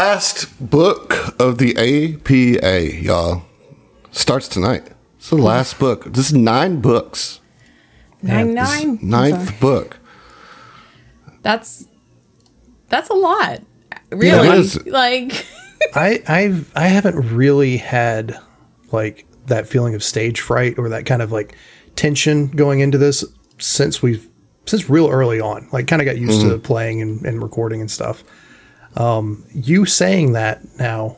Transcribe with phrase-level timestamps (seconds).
[0.00, 3.42] Ooh, we last book of the APA, y'all,
[4.10, 4.92] starts tonight.
[5.16, 6.04] It's the last book.
[6.04, 7.40] This is nine books.
[8.22, 8.98] Nine nine.
[9.02, 9.98] Ninth book.
[11.42, 11.86] That's
[12.88, 13.60] that's a lot.
[14.10, 14.86] Really, it is.
[14.86, 15.46] like
[15.94, 18.38] I I've I haven't really had
[18.92, 21.54] like that feeling of stage fright or that kind of like
[21.94, 23.22] tension going into this
[23.58, 24.28] since we've
[24.64, 25.68] since real early on.
[25.72, 26.62] Like kind of got used to mm-hmm.
[26.62, 28.24] playing and, and recording and stuff.
[28.96, 31.16] Um, you saying that now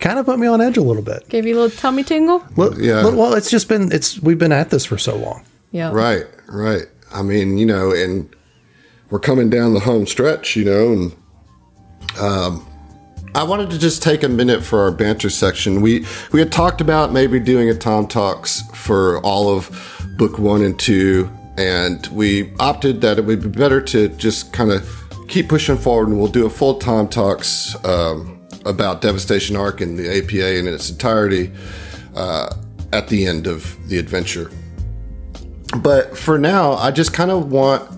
[0.00, 1.28] kind of put me on edge a little bit.
[1.28, 2.44] gave you a little tummy tingle.
[2.56, 3.02] Well, Yeah.
[3.04, 5.44] well, well, it's just been it's we've been at this for so long.
[5.70, 5.90] Yeah.
[5.92, 6.86] Right, right.
[7.12, 8.34] I mean, you know, and
[9.10, 11.16] we're coming down the home stretch, you know, and
[12.20, 12.66] um,
[13.34, 15.80] I wanted to just take a minute for our banter section.
[15.80, 19.70] We we had talked about maybe doing a Tom Talks for all of
[20.16, 24.70] book one and two, and we opted that it would be better to just kind
[24.70, 29.80] of keep pushing forward, and we'll do a full Tom Talks um, about Devastation Ark
[29.80, 31.52] and the APA in its entirety
[32.16, 32.54] uh,
[32.92, 34.50] at the end of the adventure.
[35.78, 37.90] But for now, I just kind of want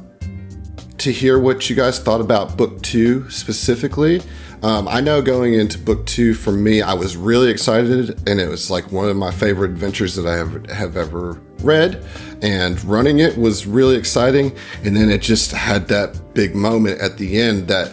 [0.98, 4.20] to hear what you guys thought about book two specifically.
[4.62, 8.48] Um, I know going into book two for me, I was really excited, and it
[8.48, 12.04] was like one of my favorite adventures that I have, have ever read.
[12.42, 17.16] And running it was really exciting, and then it just had that big moment at
[17.16, 17.90] the end that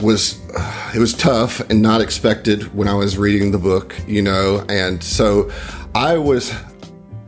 [0.00, 0.40] was
[0.94, 5.02] it was tough and not expected when I was reading the book, you know, and
[5.02, 5.50] so
[5.94, 6.52] I was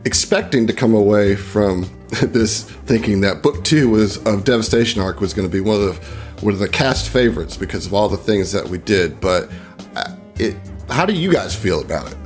[0.03, 1.89] expecting to come away from
[2.21, 5.81] this thinking that book two was of Devastation Ark was going to be one of
[5.81, 9.19] the of the cast favorites because of all the things that we did.
[9.19, 9.49] But
[9.95, 10.55] uh, it,
[10.89, 12.17] how do you guys feel about it?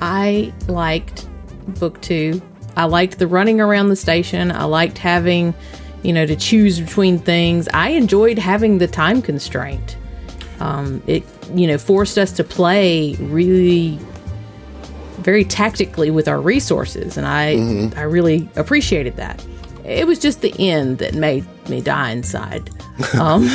[0.00, 1.28] I liked
[1.78, 2.42] book two.
[2.76, 4.50] I liked the running around the station.
[4.50, 5.54] I liked having,
[6.02, 7.68] you know, to choose between things.
[7.68, 9.96] I enjoyed having the time constraint.
[10.60, 11.24] Um, it,
[11.54, 13.98] you know, forced us to play really
[15.18, 17.50] very tactically with our resources, and I,
[17.96, 19.44] I really appreciated that.
[19.84, 22.70] It was just the end that made me die inside.
[23.18, 23.44] Um,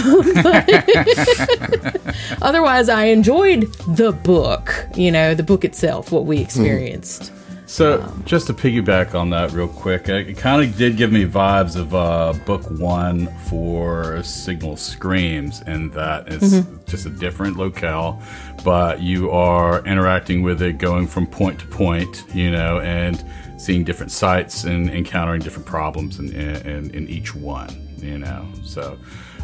[2.41, 4.87] otherwise, I enjoyed the book.
[4.95, 7.31] You know, the book itself, what we experienced.
[7.67, 11.25] So, just to piggyback on that real quick, it, it kind of did give me
[11.25, 18.21] vibes of uh, book one for Signal Screams, in that it's just a different locale,
[18.63, 23.25] but you are interacting with it, going from point to point, you know, and
[23.57, 28.47] seeing different sites and encountering different problems in, in, in each one, you know.
[28.63, 28.97] So,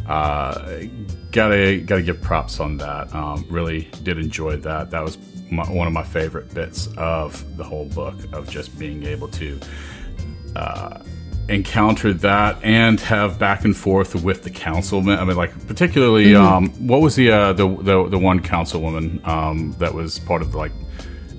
[0.07, 0.83] uh,
[1.31, 3.13] gotta gotta give props on that.
[3.13, 4.91] Um, really did enjoy that.
[4.91, 5.17] That was
[5.49, 9.59] my, one of my favorite bits of the whole book of just being able to
[10.55, 10.99] uh,
[11.49, 15.19] encounter that and have back and forth with the councilman.
[15.19, 19.73] I mean, like particularly, um, what was the, uh, the the the one councilwoman um,
[19.79, 20.71] that was part of the like.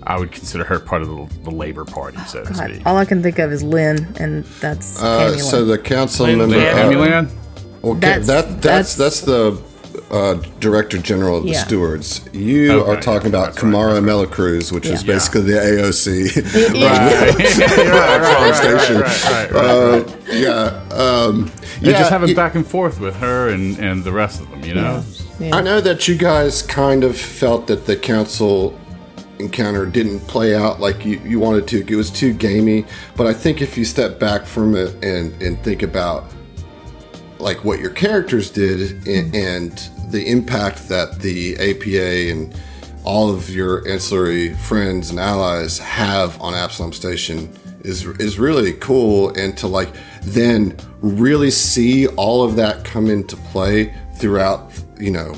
[0.06, 2.82] I would consider her part of the, the Labor Party, so to speak.
[2.86, 6.66] all I can think of is Lynn, and that's Uh, so the council member, Lynn
[6.76, 7.30] uh, Amulan?
[7.82, 9.58] okay, That's- that that's- that's that's the
[10.10, 11.64] uh, director general of the Yeah.
[11.64, 12.20] stewards.
[12.32, 15.14] You Okay, are talking yeah, about that's right, Kamara Melacruz, which is Yeah.
[15.14, 16.42] basically the AOC.
[16.74, 19.00] right, right, station.
[19.00, 19.64] right, right, right.
[19.64, 21.50] Uh, yeah, um,
[21.80, 21.98] Yeah, yeah.
[21.98, 24.74] just having you- back and forth with her and, and the rest of them, you
[24.74, 25.02] know?
[25.52, 28.78] I know that you guys kind of felt that the council
[29.38, 31.92] encounter didn't play out like you, you wanted to.
[31.92, 32.84] It was too gamey.
[33.16, 36.24] But I think if you step back from it and, and think about
[37.38, 39.36] like what your characters did and, mm-hmm.
[39.36, 42.54] and the impact that the APA and
[43.04, 49.28] all of your ancillary friends and allies have on Absalom Station is is really cool
[49.36, 49.92] and to like
[50.22, 55.34] then really see all of that come into play throughout you know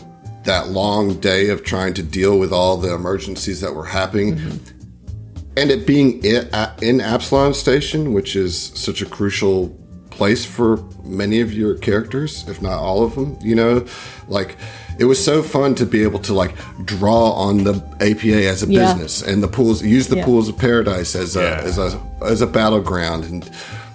[0.47, 5.51] that long day of trying to deal with all the emergencies that were happening mm-hmm.
[5.57, 6.49] and it being in,
[6.83, 9.69] in Absalom Station, which is such a crucial
[10.11, 13.85] place for many of your characters, if not all of them, you know,
[14.29, 14.57] like
[14.99, 16.55] it was so fun to be able to like
[16.87, 18.95] draw on the APA as a Yeah.
[18.95, 20.25] business and the pools, use the Yeah.
[20.25, 21.61] pools of paradise as a Yeah.
[21.63, 23.51] as a as a battleground and.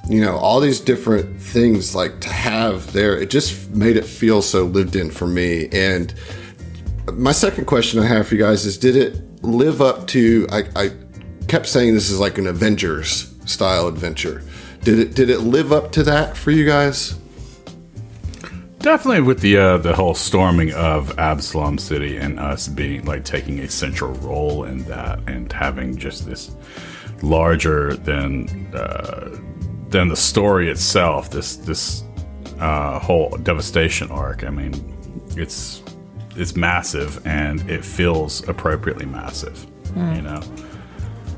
[0.09, 4.41] You know, all these different things like to have there, it just made it feel
[4.41, 5.69] so lived in for me.
[5.71, 6.11] And
[7.13, 10.63] my second question I have for you guys is did it live up to I,
[10.75, 10.91] I
[11.47, 14.43] kept saying this is like an Avengers style adventure.
[14.83, 17.17] Did it did it live up to that for you guys?
[18.79, 23.59] Definitely with the uh, the whole storming of Absalom City and us being like taking
[23.59, 26.55] a central role in that and having just this
[27.21, 29.37] larger than uh,
[29.89, 31.29] than the story itself.
[31.29, 32.03] This this
[32.59, 34.43] uh, whole devastation ark.
[34.43, 34.73] I mean,
[35.37, 35.83] it's
[36.35, 39.65] it's massive and it feels appropriately massive.
[39.95, 40.41] You know,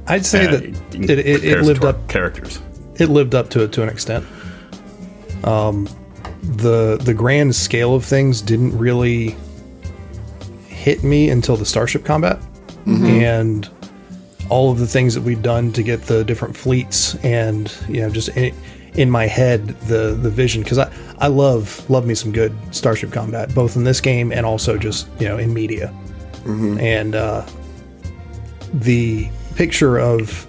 [0.08, 2.60] I'd say Uh, that in it, it, it lived up characters.
[3.00, 4.26] it lived up to it to an extent.
[5.44, 5.88] Um,
[6.44, 9.36] the the grand scale of things didn't really
[10.68, 12.40] hit me until the starship combat
[12.86, 13.70] and
[14.50, 18.10] all of the things that we'd done to get the different fleets and you know
[18.10, 18.54] just in,
[18.96, 20.92] in my head the the vision because I
[21.24, 25.08] I love love me some good starship combat both in this game and also just
[25.22, 25.88] you know in media.
[26.46, 27.46] And uh,
[28.74, 30.46] the picture of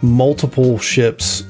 [0.00, 1.42] multiple ships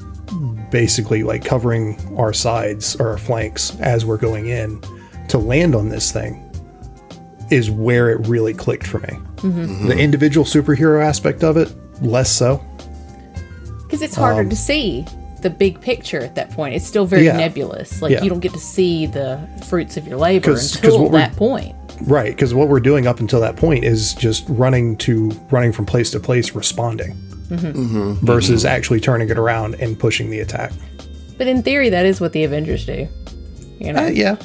[0.69, 4.81] basically like covering our sides or our flanks as we're going in
[5.29, 6.41] to land on this thing
[7.51, 9.17] is where it really clicked for me.
[9.87, 12.61] The individual superhero aspect of it, less so.
[13.83, 15.05] Because it's harder Um, to see
[15.45, 16.73] the big picture at that point.
[16.75, 17.37] It's still very Yeah.
[17.37, 18.01] nebulous.
[18.01, 18.23] Like Yeah.
[18.23, 19.39] you don't get to see the
[19.69, 21.75] fruits of your labor 'Cause- 'cause until what that point.
[22.01, 25.85] Right, because what we're doing up until that point is just running to running from
[25.85, 27.15] place to place, responding,
[27.49, 27.67] mm-hmm.
[27.67, 28.25] Mm-hmm.
[28.25, 30.73] versus actually turning it around and pushing the attack.
[31.37, 33.07] But in theory, that is what the Avengers do.
[33.79, 34.35] You know, Uh, yeah,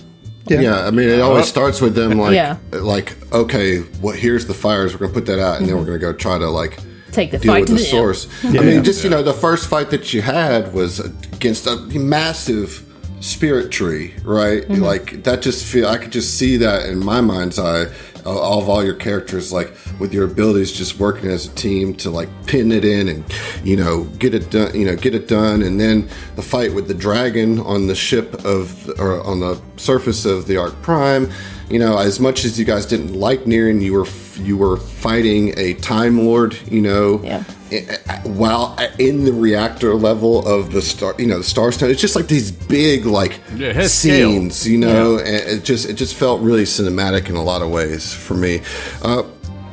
[0.49, 1.47] yeah, Yeah, I mean, it always uh-huh.
[1.47, 2.57] starts with them like, Yeah.
[2.73, 4.17] like, okay, what?
[4.17, 4.93] Here's the fires.
[4.93, 6.77] We're gonna put that out, and then we're gonna go try to like
[7.13, 7.91] take the deal fight with to the them.
[7.91, 8.29] source.
[8.45, 12.87] I mean, just you know, the first fight that you had was against a massive
[13.21, 14.69] spirit tree, right?
[14.69, 15.43] Like that.
[15.43, 17.87] Just feel I could just see that in my mind's eye.
[18.25, 21.95] uh, All of all your characters, like with your abilities, just working as a team
[21.97, 23.25] to like pin it in and
[23.63, 24.75] you know get it done.
[24.75, 28.33] You know, get it done, and then the fight with the dragon on the ship
[28.45, 31.31] of or on the surface of the Ark Prime.
[31.69, 34.05] You know, as much as you guys didn't like Niran, you were
[34.41, 36.57] you were fighting a Time Lord.
[36.71, 37.45] You know, Yeah.
[37.73, 42.01] i- while in the reactor level of the star, you know, the Star Stone, it's
[42.01, 44.31] just like these big like Yeah, his scale.
[44.31, 45.29] scenes, you know, and
[45.59, 48.61] it just it just felt really cinematic in a lot of ways for me.
[49.03, 49.23] Uh,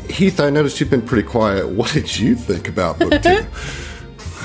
[0.10, 1.68] Heath, I noticed you've been pretty quiet.
[1.68, 3.40] What did you think about book two?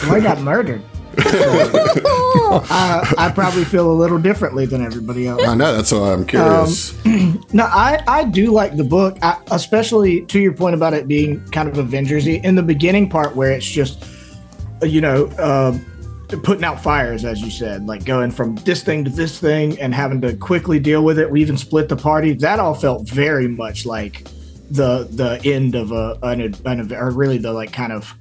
[0.05, 0.83] Well, I got murdered.
[1.19, 5.43] I, I probably feel a little differently than everybody else.
[5.47, 6.95] I know that's why I'm curious.
[7.55, 11.45] No, I, I do like the book, I, especially to your point about it being
[11.51, 12.43] kind of Avengersy.
[12.43, 14.07] In the beginning part where it's just,
[14.81, 15.77] you know, uh,
[16.39, 19.95] putting out fires, as you said, like going from this thing to this thing and
[19.95, 21.31] having to quickly deal with it.
[21.31, 22.33] We even split the party.
[22.33, 24.25] That all felt very much like
[24.71, 28.15] the the end of a an, an or really the like kind of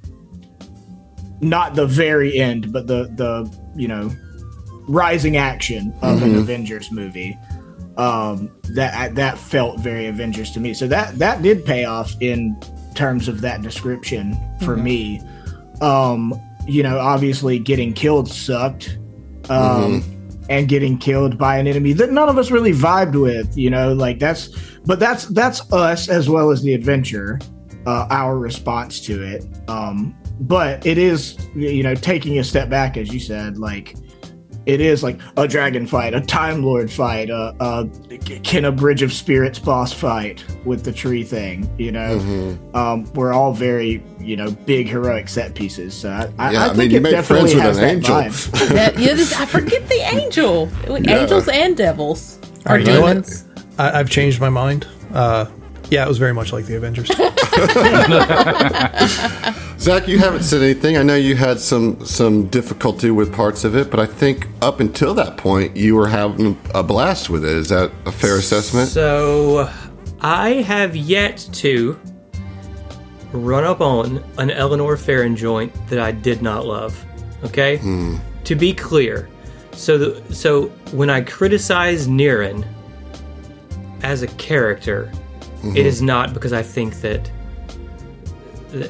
[1.42, 4.10] not the very end, but the the you know
[4.88, 7.36] rising action of an Avengers movie.
[7.98, 10.72] Um, that that felt very Avengers to me.
[10.72, 12.58] So that that did pay off in
[12.94, 15.20] terms of that description for me.
[15.80, 16.32] Um,
[16.66, 18.98] you know, obviously getting killed sucked.
[19.50, 20.04] Um,
[20.48, 23.92] and getting killed by an enemy that none of us really vibed with, you know,
[23.92, 24.50] like that's
[24.84, 27.40] but that's that's us as well as the adventure,
[27.86, 29.44] uh, our response to it.
[29.68, 33.96] Um, but it is, you know, taking a step back, as you said, like
[34.64, 37.88] it is like a dragon fight, a time lord fight, a, a
[38.44, 41.68] can a bridge of spirits boss fight with the tree thing.
[41.78, 45.94] You know, um, we're all very you know big heroic set pieces.
[45.94, 47.78] So I, I, Yeah, I I think mean, you it made definitely friends with has
[47.78, 48.16] an that angel.
[48.16, 48.68] vibe.
[48.74, 50.70] That, yeah, this, I forget the angel.
[50.88, 53.08] Angels and devils are right, you know what?
[53.14, 53.44] demons.
[53.78, 54.86] I, I've changed my mind.
[55.12, 55.46] Uh,
[55.90, 57.08] yeah, it was very much like the Avengers.
[59.82, 60.96] Zach, you haven't said anything.
[60.96, 64.78] I know you had some some difficulty with parts of it, but I think up
[64.78, 67.50] until that point, you were having a blast with it.
[67.50, 68.90] Is that a fair assessment?
[68.90, 69.68] So,
[70.20, 71.98] I have yet to
[73.32, 77.04] run up on an Eleanor Ferron joint that I did not love.
[77.42, 78.18] Okay, hmm.
[78.44, 79.28] to be clear,
[79.72, 82.64] so the, so when I criticize Niran
[84.04, 85.76] as a character, it mm-hmm.
[85.76, 87.28] is not because I think that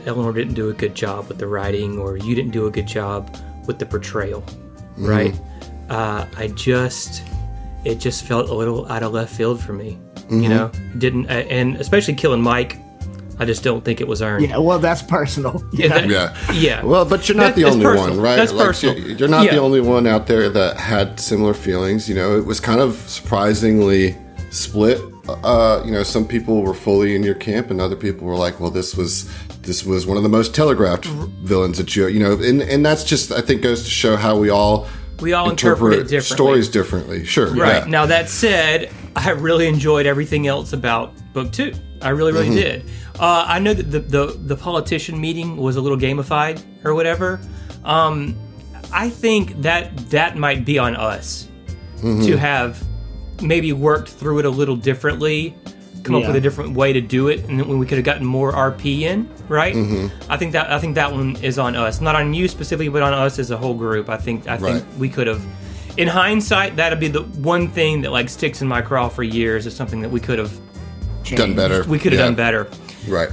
[0.06, 2.86] Eleanor didn't do a good job with the writing or you didn't do a good
[2.86, 3.36] job
[3.66, 4.44] with the portrayal,
[4.96, 5.34] right?
[5.90, 7.22] Uh, I just,
[7.84, 9.98] it just felt a little out of left field for me.
[10.30, 12.78] You know, didn't, uh, and especially killing Mike,
[13.38, 14.48] I just don't think it was earned.
[14.48, 15.62] Yeah, well, that's personal.
[15.72, 16.52] Yeah, that- Yeah.
[16.52, 16.82] yeah.
[16.84, 18.10] Well, but you're not That- the only personal.
[18.16, 18.36] one, right?
[18.36, 18.98] That's Like, personal.
[18.98, 22.08] You're, you're not the only one out there that had similar feelings.
[22.08, 24.16] You know, it was kind of surprisingly
[24.50, 25.00] split.
[25.28, 28.58] Uh, you know, some people were fully in your camp, and other people were like,
[28.58, 29.30] "Well, this was
[29.62, 33.04] this was one of the most telegraphed villains that you you know." And and that's
[33.04, 34.88] just I think goes to show how we all
[35.20, 36.20] We all interpret it differently.
[36.36, 37.24] stories differently.
[37.24, 37.82] Sure, Right.
[37.84, 37.88] yeah.
[37.88, 41.72] Now that said, I really enjoyed everything else about book two.
[42.00, 42.90] I really, really did.
[43.20, 47.38] Uh, I know that the, the the politician meeting was a little gamified or whatever.
[47.84, 48.34] Um,
[48.92, 51.46] I think that that might be on us
[52.00, 52.82] to have
[53.42, 55.54] maybe worked through it a little differently,
[56.02, 58.26] come up with a different way to do it, and then we could have gotten
[58.26, 59.74] more RP in, right?
[60.28, 63.02] I think that I think that one is on us, not on you specifically, but
[63.02, 64.08] on us as a whole group.
[64.08, 64.98] I think I think Right.
[64.98, 65.42] we could have.
[65.98, 69.66] In hindsight, that'd be the one thing that like sticks in my craw for years.
[69.66, 70.52] Is something that we could have
[71.24, 71.84] Done better.
[71.84, 72.26] we could have Yeah.
[72.26, 72.66] done better.
[73.06, 73.28] Right.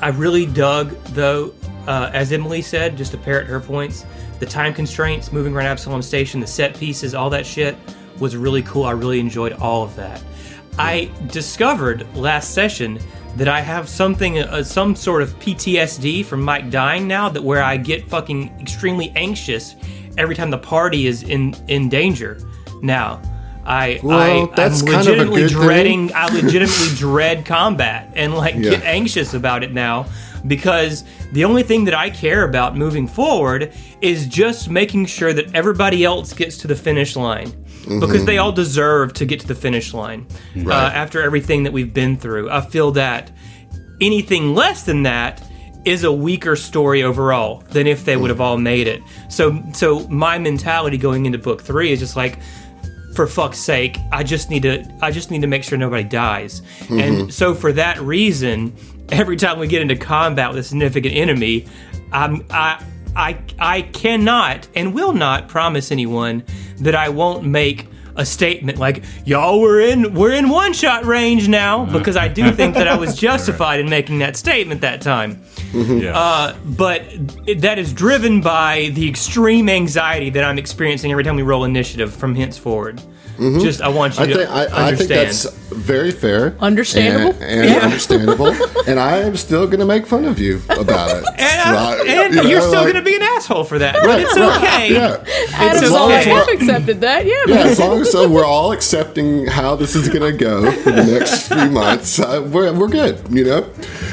[0.00, 1.52] I really dug, though,
[1.86, 4.04] uh, as Emily said, just to parrot her points,
[4.38, 7.76] the time constraints, moving around Absalom Station, the set pieces, all that shit
[8.18, 8.84] was really cool.
[8.84, 10.22] I really enjoyed all of that.
[10.78, 12.98] I discovered last session
[13.36, 17.62] that I have something, uh, some sort of PTSD from Mike dying now, that where
[17.62, 19.74] I get fucking extremely anxious
[20.16, 22.38] every time the party is in in danger.
[22.82, 23.20] Now,
[23.64, 25.60] I Well, I that's I'm kind of a legitimately good thing.
[25.62, 30.06] dreading I legitimately dread combat and like get anxious about it now
[30.46, 35.54] because the only thing that I care about moving forward is just making sure that
[35.54, 39.54] everybody else gets to the finish line because they all deserve to get to the
[39.54, 40.26] finish line
[40.56, 42.50] uh, after everything that we've been through.
[42.50, 43.30] I feel that
[44.00, 45.42] anything less than that
[45.84, 49.02] is a weaker story overall than if they would have all made it.
[49.28, 52.38] So so my mentality going into book 3 is just like
[53.14, 56.62] for fuck's sake, I just need to I just need to make sure nobody dies.
[56.90, 58.74] And so for that reason,
[59.10, 61.66] every time we get into combat with a significant enemy,
[62.12, 62.82] I'm I
[63.14, 66.42] I I cannot and will not promise anyone
[66.84, 71.48] that I won't make a statement like y'all we're in we're in one shot range
[71.48, 71.98] now uh-huh.
[71.98, 76.16] because I do think that I was justified in making that statement that time Yeah.
[76.16, 77.02] uh, but
[77.44, 81.64] it, that is driven by the extreme anxiety that I'm experiencing every time we roll
[81.64, 82.98] initiative from henceforward.
[83.36, 83.58] Mm-hmm.
[83.60, 85.10] Just I want you I to think I, I think understand.
[85.26, 87.34] that's very fair, Understandable.
[87.42, 87.76] and, and Yeah.
[87.84, 88.52] understandable.
[88.86, 91.24] and I am still going to make fun of you about it.
[91.38, 93.78] and, I- Right, and you know, you're still like- going to be an asshole for
[93.78, 94.92] that, but Right, it's right, okay.
[94.92, 96.30] Yeah, Adam's It's all, I okay.
[96.30, 97.26] have accepted that.
[97.26, 97.34] Yeah.
[97.46, 97.56] yeah.
[97.64, 101.04] As long as so we're all accepting how this is going to go for the
[101.04, 103.18] next few months, uh, we're we're good.
[103.30, 103.70] You know.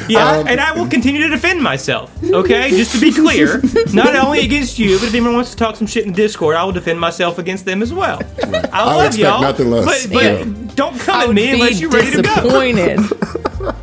[0.08, 2.12] Yeah, Um, and I will continue to defend myself.
[2.24, 3.62] Okay, just to be clear,
[3.94, 6.64] not only against you, but if anyone wants to talk some shit in Discord, I
[6.64, 8.20] will defend myself against them as well.
[8.44, 10.08] I would love expect y'all, nothing less.
[10.08, 10.46] but, but Yeah.
[10.76, 12.36] don't come I at would me unless be you're ready to go.
[12.36, 13.00] disappointed.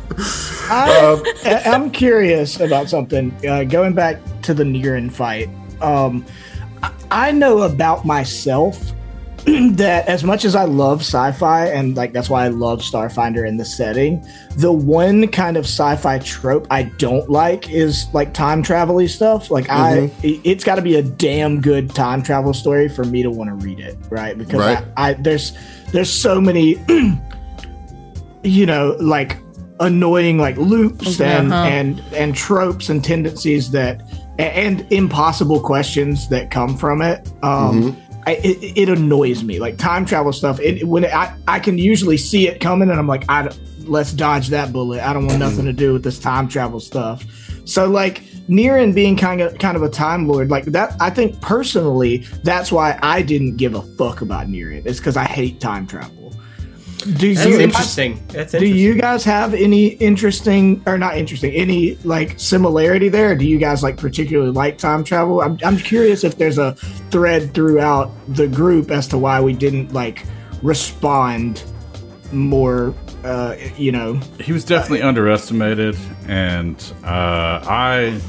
[0.71, 3.33] I, I- I'm curious about something.
[3.47, 5.49] Uh, going back to the Niran fight,
[5.81, 6.25] um,
[6.83, 8.79] I, I know about myself
[9.45, 13.55] that as much as I love sci-fi and like that's why I love Starfinder in
[13.57, 14.23] the setting,
[14.57, 19.49] the one kind of sci-fi trope I don't like is like time travel stuff.
[19.49, 23.23] Like I, it- it's got to be a damn good time travel story for me
[23.23, 24.37] to want to read it, right?
[24.37, 24.83] Because Right.
[24.97, 25.53] I, I there's
[25.93, 26.75] there's so many
[28.43, 29.37] you know like
[29.79, 31.63] annoying like loops and Uh-huh.
[31.67, 34.01] and and tropes and tendencies that
[34.37, 37.95] a- and impossible questions that come from it um
[38.27, 39.59] I, it, it annoys me.
[39.59, 42.99] Like time travel stuff it when it, I, I can usually see it coming and
[42.99, 43.49] i'm like I,
[43.85, 44.99] let's dodge that bullet.
[45.01, 47.23] I don't want nothing to do with this time travel stuff.
[47.65, 51.39] So like Niran being kind of kind of a time lord like that i think
[51.39, 55.85] personally that's why i didn't give a fuck about Niran it's because i hate time
[55.85, 56.11] travel
[56.99, 58.25] do That's you interesting.
[58.27, 63.45] That's do you guys have any interesting or not interesting any like similarity there do
[63.45, 66.73] you guys like particularly like time travel i'm, I'm curious if there's a
[67.09, 70.25] thread throughout the group as to why we didn't like
[70.61, 71.63] respond
[72.31, 78.19] more uh you know he was definitely underestimated, and uh, I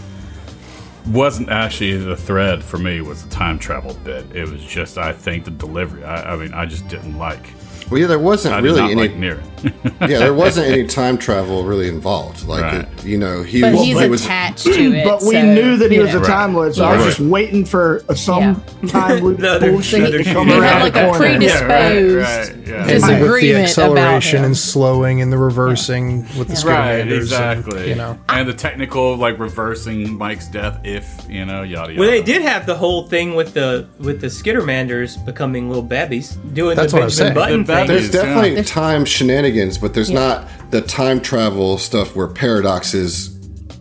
[1.06, 4.24] wasn't actually the thread for me was the time travel bit.
[4.34, 6.04] It was just I think the delivery.
[6.04, 7.46] I, I mean, I just didn't like.
[7.90, 9.00] Well, yeah, there wasn't I really did not any.
[9.08, 9.46] like near it.
[10.10, 12.46] yeah, there wasn't any time travel really involved.
[12.46, 12.74] Like, Right.
[12.82, 13.82] it, you know, he But was.
[13.82, 15.04] he's he was attached to it.
[15.04, 16.22] but we so, knew that he you was know.
[16.22, 20.32] a time lord so i was just waiting for some time loop Another- bullshit to
[20.32, 22.74] come around had like the a corner predisposed right, yeah.
[22.82, 24.44] And with the disagreement acceleration about him.
[24.44, 27.78] and slowing and the reversing with the Right, exactly.
[27.80, 32.00] And, you know, and the technical like reversing Mike's death if you know yada yada.
[32.00, 36.36] Well, they did have the whole thing with the with the Skittermanders becoming little babbies
[36.52, 37.48] doing That's the what I was Benjamin saying.
[37.64, 37.96] Button The thing.
[37.96, 38.10] babbies.
[38.10, 43.36] There's definitely There's- time shenanigans, but there's not the time travel stuff where paradoxes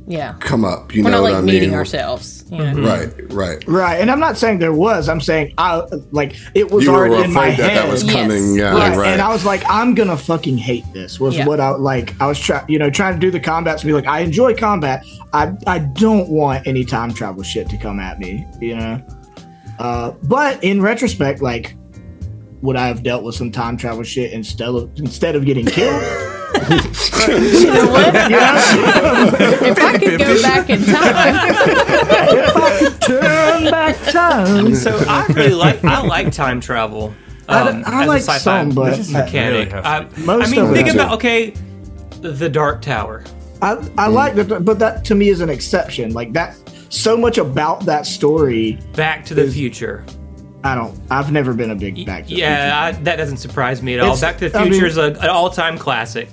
[0.07, 0.33] Yeah.
[0.39, 0.93] come up.
[0.95, 1.77] You We're know not what like I meeting mean?
[1.77, 2.43] ourselves.
[2.51, 2.81] You know?
[2.81, 3.63] Right, right.
[3.67, 7.07] right and i'm not saying there was i'm saying i like it was You were
[7.07, 8.11] already in my that head that was Yes.
[8.15, 8.55] coming.
[8.55, 8.97] Yeah, Right.
[8.97, 9.09] right.
[9.13, 11.19] And I was like, I'm gonna fucking hate this.
[11.19, 11.45] Was Yeah.
[11.45, 12.15] what I like.
[12.19, 14.55] I was trying, you know, trying to do the combats to be like, I enjoy
[14.55, 15.03] combat.
[15.31, 18.99] I I don't want any time travel shit to come at me, you know.
[19.77, 21.75] Uh, but in retrospect, like,
[22.61, 26.01] would I have dealt with some time travel shit instead of instead of getting killed?
[26.49, 28.13] You know what?
[28.13, 29.29] You know?
[29.61, 31.55] if I could go back in time,
[32.99, 34.75] Turn turn back time.
[34.75, 37.13] So I really like I like time travel.
[37.47, 39.71] I Um, don't- I as like a sci-fi some, but- mechanic.
[39.73, 40.95] Really I, Most I mean, of think it.
[40.95, 41.53] about okay,
[42.21, 43.23] the Dark Tower.
[43.61, 46.13] I, I like that, but that to me is an exception.
[46.13, 46.55] Like that,
[46.89, 48.79] so much about that story.
[48.95, 50.05] Back to the Future.
[50.63, 50.99] I don't.
[51.09, 52.25] I've never been a big back.
[52.25, 54.07] To the Yeah, I, that doesn't surprise me at all.
[54.07, 56.29] It's- Back to the I Future mean- is a, an all-time classic.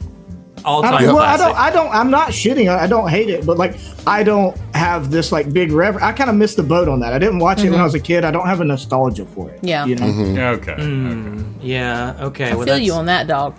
[0.64, 1.56] All-time I don't, I don't.
[1.56, 1.94] I don't.
[1.94, 2.68] I'm not shitting.
[2.68, 6.02] I don't hate it, but like, I don't have this like big rever.
[6.02, 7.12] I kind of missed the boat on that.
[7.12, 8.24] I didn't watch it when I was a kid.
[8.24, 9.60] I don't have a nostalgia for it.
[9.62, 9.84] Yeah.
[9.84, 10.06] you know.
[10.06, 10.74] Yeah, okay.
[10.74, 11.56] Mm.
[11.58, 11.66] okay.
[11.66, 12.16] yeah.
[12.20, 12.44] Okay.
[12.46, 13.54] I well, feel that's, you on that, dog.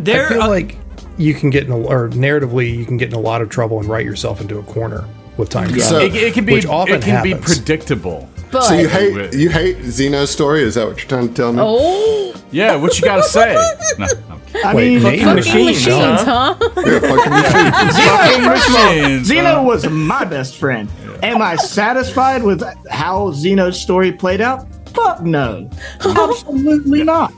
[0.00, 0.26] There.
[0.26, 0.76] I feel uh, like
[1.16, 3.78] you can get in a, or narratively you can get in a lot of trouble
[3.78, 5.04] and write yourself into a corner
[5.36, 5.84] with time travel.
[5.84, 8.28] So- It, it can be Which often it can be predictable.
[8.54, 8.90] But So you Wait.
[8.90, 10.62] hate you hate Zeno's story?
[10.62, 11.58] Is that what you're trying to tell me?
[11.62, 13.54] oh, Yeah, what you got to say?
[13.98, 14.40] No, I'm.
[14.64, 15.18] I Wait, mean, maybe?
[15.24, 16.54] fucking machines, machines, huh?
[16.58, 16.82] huh?
[16.86, 17.90] Yeah, fucking machine.
[17.92, 19.62] Zeno, first Machines, Zeno huh?
[19.64, 20.88] was my best friend.
[21.24, 24.66] Am I satisfied with how Zeno's story played out?
[24.94, 25.68] Fuck no,
[26.04, 27.32] absolutely not.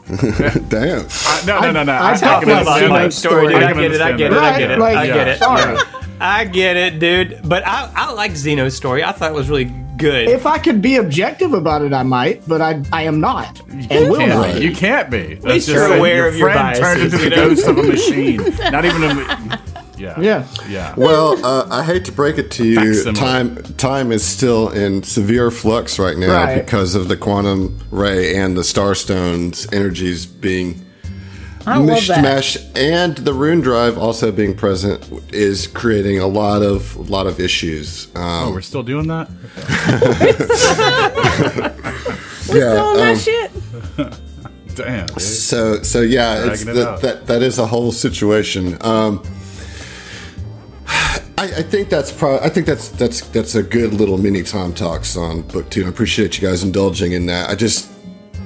[0.68, 1.06] Damn.
[1.46, 1.92] no, no, no, no.
[1.92, 3.12] I I, talk can about Zeno's that.
[3.28, 3.54] story.
[3.54, 4.00] I can get it.
[4.02, 4.34] I get it.
[4.34, 4.54] that.
[4.54, 4.78] I get it.
[4.78, 5.38] Like, I get it.
[5.38, 5.78] sorry.
[6.20, 7.40] I get it, dude.
[7.44, 9.02] But I, I like Xeno's story.
[9.02, 10.28] I thought it was really good.
[10.28, 14.10] If I could be objective about it, I might, but I I am not, and
[14.10, 14.54] will can't not.
[14.54, 14.60] be.
[14.64, 15.34] You can't be.
[15.34, 17.48] That's you're that aware your of your friend turned into the know?
[17.48, 18.36] ghost of a machine.
[18.70, 19.60] Not even a.
[19.98, 20.20] Yeah.
[20.20, 20.46] Yeah.
[20.68, 20.94] Yeah.
[20.96, 22.76] Well, uh, I hate to break it to you.
[23.02, 23.14] Facsimile.
[23.14, 26.62] Time time is still in severe flux right now Right.
[26.62, 30.84] because of the quantum ray and the starstone's energies being
[31.66, 32.24] I love that.
[32.24, 37.26] mishmash, and the rune drive also being present is creating a lot of a lot
[37.26, 38.06] of issues.
[38.14, 39.28] Oh, Um, we're still doing that.
[42.48, 43.50] We're Yeah, still on that um, shit.
[44.76, 45.06] Damn.
[45.06, 45.20] dude.
[45.22, 48.76] so so yeah, it's Dragging it that, that that is a whole situation.
[48.82, 49.22] Um,
[51.38, 54.72] I, I think that's pro- I think that's that's that's a good little mini Tom
[54.74, 55.84] talks on book two.
[55.84, 57.50] I appreciate you guys indulging in that.
[57.50, 57.90] I just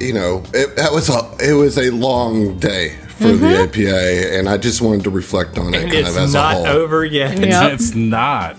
[0.01, 4.49] you know it, that was a it was a long day for the APA, and
[4.49, 6.67] I just wanted to reflect on it and kind it's of as a not whole.
[6.67, 7.39] over yet.
[7.39, 7.73] Yep.
[7.75, 8.57] It's not.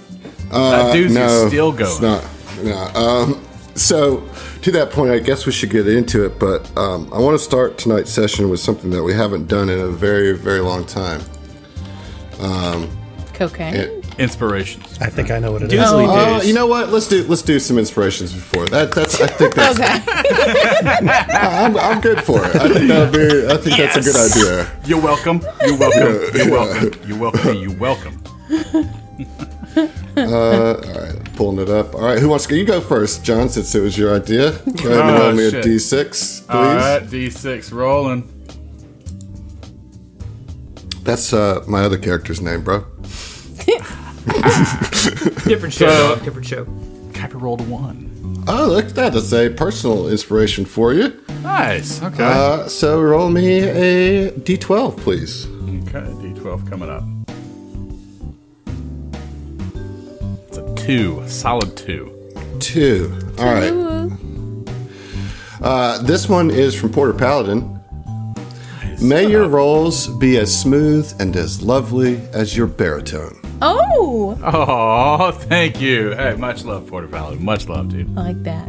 [0.51, 1.89] Uh, that dude's no, still going.
[1.89, 2.23] It's not.
[2.63, 2.77] No.
[2.93, 3.43] Um,
[3.75, 4.27] so
[4.61, 6.37] to that point, I guess we should get into it.
[6.37, 9.79] But um, I want to start tonight's session with something that we haven't done in
[9.79, 11.21] a very very long time.
[13.33, 13.75] Cocaine.
[13.75, 14.97] It- Inspirations.
[15.01, 15.79] I think I know what it is.
[15.79, 16.89] Doozly Uh, you know what?
[16.89, 18.91] Let's do let's do some inspirations before that.
[18.91, 21.37] That's I think that's okay.
[21.37, 22.55] I'm, I'm good for it.
[22.55, 23.47] I think that'll be.
[23.47, 24.71] I think that's a good idea.
[24.85, 25.41] You're welcome.
[25.65, 26.35] You're welcome.
[26.37, 26.93] You're welcome.
[27.07, 27.55] You're welcome.
[27.57, 28.23] You're welcome.
[30.17, 31.95] Uh, all right, pulling it up.
[31.95, 32.55] All right, who wants to go?
[32.57, 34.51] You go first, John, since it was your idea.
[34.51, 34.57] Go
[34.91, 35.63] ahead and Oh, roll me a shit.
[35.65, 36.45] d6, please.
[36.49, 38.29] All right, D6 rolling.
[41.03, 42.85] That's uh, my other character's name, bro.
[45.45, 45.89] different show.
[45.89, 46.67] So- dog, different show.
[47.13, 48.09] Cappy rolled a one.
[48.47, 49.13] Oh, look at that.
[49.13, 51.13] That's a personal inspiration for you.
[51.43, 52.01] Nice.
[52.01, 52.23] Okay.
[52.23, 55.45] Uh, so roll me a d12, please.
[55.45, 56.05] okay.
[56.23, 57.03] D12 coming up.
[60.47, 61.23] It's a two.
[61.27, 62.11] Solid two.
[62.59, 63.15] Two.
[63.37, 63.71] All right.
[65.61, 67.79] Uh, this one is from Porter Paladin.
[69.01, 73.37] May your rolls be as smooth and as lovely as your baritone.
[73.63, 76.11] Oh, Oh, thank you.
[76.11, 77.37] Hey, much love, Porter Valley.
[77.37, 78.07] Much love, dude.
[78.17, 78.67] I like that.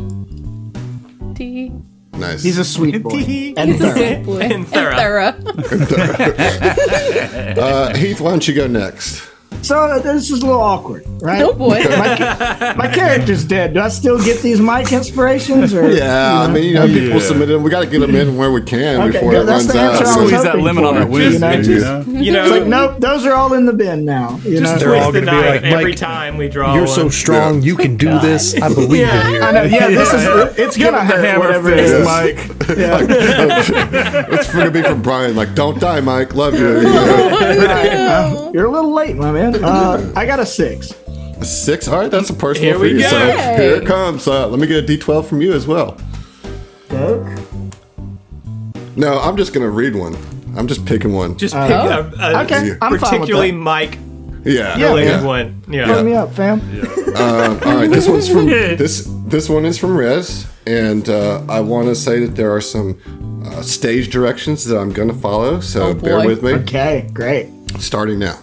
[1.34, 1.72] D.
[2.14, 2.42] Nice.
[2.42, 3.10] He's a sweet boy.
[3.56, 3.94] and He's a thorough.
[3.94, 4.38] sweet boy.
[4.40, 5.32] And And thorough.
[5.72, 7.62] thorough.
[7.62, 9.22] uh, Heath, why don't you go next?
[9.62, 11.40] So uh, this is a little awkward, right?
[11.42, 11.80] Oh boy.
[11.84, 13.74] My, my character's dead.
[13.74, 15.72] Do I still get these mic inspirations?
[15.72, 17.62] Or Yeah, I mean, you know, people submit them.
[17.62, 19.42] We got to get them in where we can Okay, before good.
[19.42, 19.92] it That's runs the out.
[19.92, 21.00] answer I So- was Squeeze that hoping on for.
[21.00, 22.20] that whiskey, You know, you just- know?
[22.20, 24.40] You know, like, nope, those are all in the bin now.
[24.44, 24.76] You know?
[24.76, 26.94] They're twist all the gonna be knife like, every Mike, time we draw You're one.
[26.94, 27.62] so strong.
[27.62, 28.54] You can do this.
[28.60, 29.40] I believe in you.
[29.42, 32.04] I know, yeah, this is it's gonna The hurt hammer whatever it fist.
[32.04, 32.38] Mike.
[34.32, 35.36] It's going to be from Brian.
[35.36, 36.34] Like, don't die, Mike.
[36.34, 36.76] Love you.
[36.78, 37.26] you know.
[37.66, 38.50] Right.
[38.54, 39.51] You're a little late, my man.
[39.54, 40.92] Uh, I got a six.
[41.42, 41.88] Six.
[41.88, 43.00] All right, that's a personal Here for we you.
[43.00, 43.08] go.
[43.08, 43.18] So
[43.56, 44.28] here it comes.
[44.28, 45.98] Uh, let me get a D12 from you as well.
[48.94, 50.14] No, I'm just going to read one.
[50.56, 51.36] I'm just picking one.
[51.38, 53.52] Just pick a, a Okay, I'm fine particularly.
[53.52, 53.98] Mike
[54.44, 54.76] yeah.
[54.76, 55.24] Yeah, related yeah.
[55.24, 55.64] one.
[55.68, 55.86] Yeah.
[55.86, 56.60] Fill me up, fam.
[57.16, 59.08] Um, all right, this one's from this.
[59.26, 63.00] This one is from Rez, and uh, I want to say that there are some
[63.46, 65.60] uh, stage directions that I'm going to follow.
[65.60, 66.52] So Oh, bear with me.
[66.54, 67.48] Okay, great.
[67.78, 68.38] Starting now.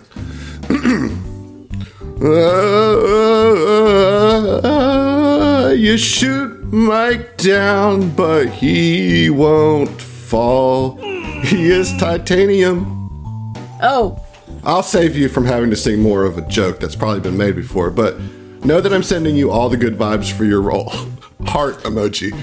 [5.77, 10.97] you shoot Mike down, but he won't fall.
[11.43, 12.97] He is titanium.
[13.81, 14.23] Oh,
[14.63, 17.55] I'll save you from having to sing more of a joke that's probably been made
[17.55, 18.19] before, but
[18.65, 20.89] Know that I'm sending you all the good vibes for your role.
[21.45, 22.33] Heart emoji.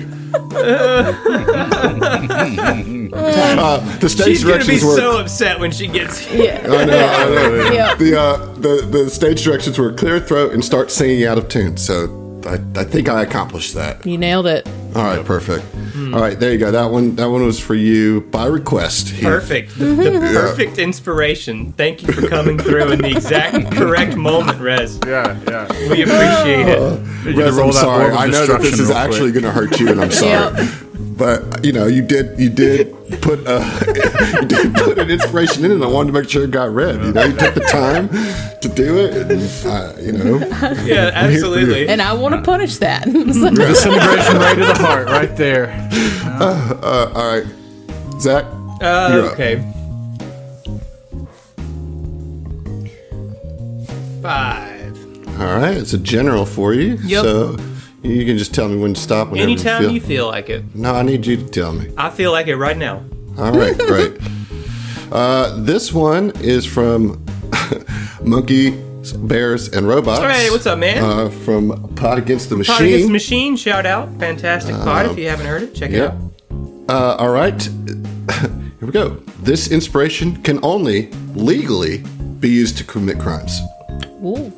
[3.12, 4.96] uh, the stage She's gonna be were.
[4.96, 6.60] so upset when she gets here.
[6.62, 6.72] Yeah.
[6.72, 7.70] I know, I know.
[7.76, 7.98] Yep.
[7.98, 11.76] The, uh, the the stage directions were clear throat and start singing out of tune.
[11.76, 14.06] So I, I think I accomplished that.
[14.06, 14.66] You nailed it.
[14.94, 15.64] All right, perfect.
[15.96, 16.70] All right, there you go.
[16.70, 19.08] That one that one was for you by request.
[19.08, 19.30] Here.
[19.30, 19.78] Perfect.
[19.78, 21.72] The, the perfect inspiration.
[21.72, 24.98] Thank you for coming through in the exact correct moment, Rez.
[25.06, 25.66] Yeah, yeah.
[25.90, 27.00] We appreciate it.
[27.26, 28.12] You Rez, I'm sorry.
[28.14, 30.66] I know that this is real actually going to hurt you, and I'm sorry.
[31.16, 33.58] But you know, you did you did put a
[34.42, 35.74] you did put an inspiration in it.
[35.76, 36.96] and I wanted to make sure it got read.
[37.02, 38.08] You know, you took the time
[38.60, 39.30] to do it.
[39.30, 41.10] And, uh, you know, Yeah, I'm here for you.
[41.14, 41.88] absolutely.
[41.88, 43.04] And I want to punish that.
[43.10, 43.92] Disintegration
[44.36, 45.68] right to the heart, right there.
[46.24, 47.46] uh, all right,
[48.20, 48.44] Zach.
[48.82, 49.32] Uh, You're up.
[49.32, 49.64] okay.
[54.22, 54.96] Five.
[55.40, 56.96] All right, it's a general for you.
[57.02, 57.22] Yep.
[57.24, 57.56] So
[58.06, 59.28] you can just tell me when to stop.
[59.30, 59.94] Whenever Anytime you feel.
[59.94, 60.74] you feel like it.
[60.74, 61.92] no, I need you to tell me.
[61.96, 63.04] I feel like it right now.
[63.38, 64.16] All right, great.
[65.12, 67.24] Uh, this one is from
[68.22, 68.70] Monkey
[69.18, 70.20] Bears and Robots.
[70.20, 71.02] Hey, what's up, man?
[71.04, 72.74] Uh, from Pot Against the Machine.
[72.74, 73.52] Pod Against the Machine.
[73.52, 74.08] Machine, shout out.
[74.18, 75.06] Fantastic pod.
[75.06, 76.14] If you haven't heard it, check it out.
[76.88, 77.62] Uh, all right.
[78.32, 79.10] Here we go.
[79.40, 81.98] This inspiration can only legally
[82.40, 83.60] be used to commit crimes.
[84.24, 84.52] Ooh.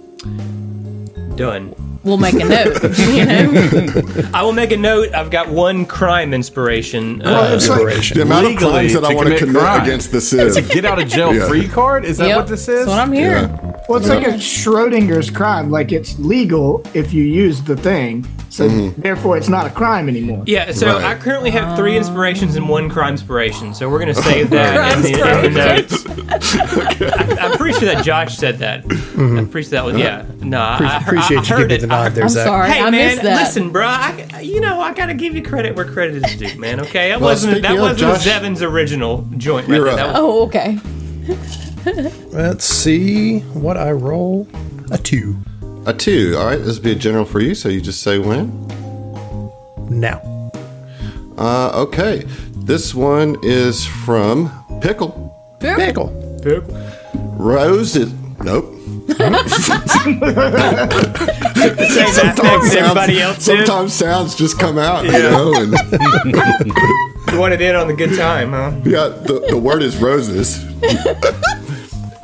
[1.39, 1.75] Done.
[2.05, 2.83] We'll make a note.
[2.99, 5.13] You know, I will make a note.
[5.15, 7.21] I've got one crime inspiration.
[7.25, 8.21] Well, Uh, it's like, The Inspiration.
[8.23, 9.83] amount of Legally crimes that I to want to commit commit crime.
[9.83, 11.47] against this It's a get out of jail Yeah.
[11.49, 12.05] free card?
[12.05, 12.87] Is that Yep, what this is?
[12.87, 13.49] That's what I'm hearing.
[13.49, 13.71] Yeah.
[13.89, 15.71] well, it's like a Schrodinger's crime.
[15.71, 20.43] Like it's legal if you use the thing, so therefore it's not a crime anymore.
[20.47, 21.05] yeah, so Right.
[21.05, 23.75] I currently have three inspirations and one crime inspiration.
[23.75, 25.98] So we're gonna save that in the, in the notes.
[26.31, 28.85] I, am pretty sure that Josh said that.
[29.17, 30.27] I'm pretty sure that was yeah.
[30.41, 31.81] No, I, I, heard- Appreciate I you heard giving it.
[31.81, 32.47] the nod there, I'm Zach.
[32.47, 32.71] sorry.
[32.71, 33.37] Hey I man, missed that.
[33.47, 33.87] listen, bro.
[33.87, 36.81] I, you know I gotta give you credit where credit is due, man.
[36.81, 39.69] Okay, that Well, wasn't that wasn't Josh- Zevin's original joint.
[39.69, 39.95] Right You're there.
[40.07, 40.13] up.
[40.15, 40.79] That was, Oh, okay.
[42.33, 44.47] Let's see what I roll.
[44.91, 45.37] A two.
[45.87, 46.35] A two.
[46.39, 46.57] All right.
[46.57, 48.67] This will be a general for you, so you just say when.
[49.89, 50.51] Now.
[51.39, 52.25] Uh, okay.
[52.53, 54.51] This one is from
[54.83, 55.35] Pickle.
[55.61, 56.09] Pickle.
[56.45, 58.13] Rose is.
[58.41, 58.75] Nope.
[59.09, 59.89] Same aspect
[62.41, 65.55] as everybody else sometimes sounds just come out, you know.
[65.55, 65.73] And
[67.33, 68.73] You wanted in on the good time, huh?
[68.85, 70.65] yeah, the, the word is roses.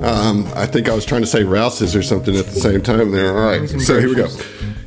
[0.00, 3.11] um, I think I was trying to say rouses or something at the same time
[3.11, 3.37] there.
[3.37, 4.29] All right, so here we go.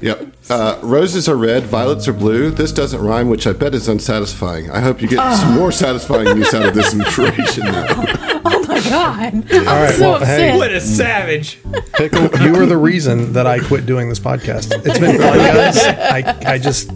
[0.02, 0.28] Yep.
[0.50, 2.50] Uh, roses are red, violets are blue.
[2.52, 4.72] This doesn't rhyme, which I bet is unsatisfying.
[4.72, 8.04] I hope you get some more satisfying use out of this inspiration now.
[8.90, 9.34] My god.
[9.34, 10.50] I'm right, so well, hey.
[10.50, 10.58] upset.
[10.58, 11.60] What a savage!
[11.94, 14.72] Pickle, you are the reason that I quit doing this podcast.
[14.86, 15.78] It's been fun, guys.
[15.78, 16.92] I, I just,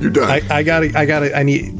[0.00, 0.28] You're done.
[0.30, 1.78] I, I gotta, I gotta, I need,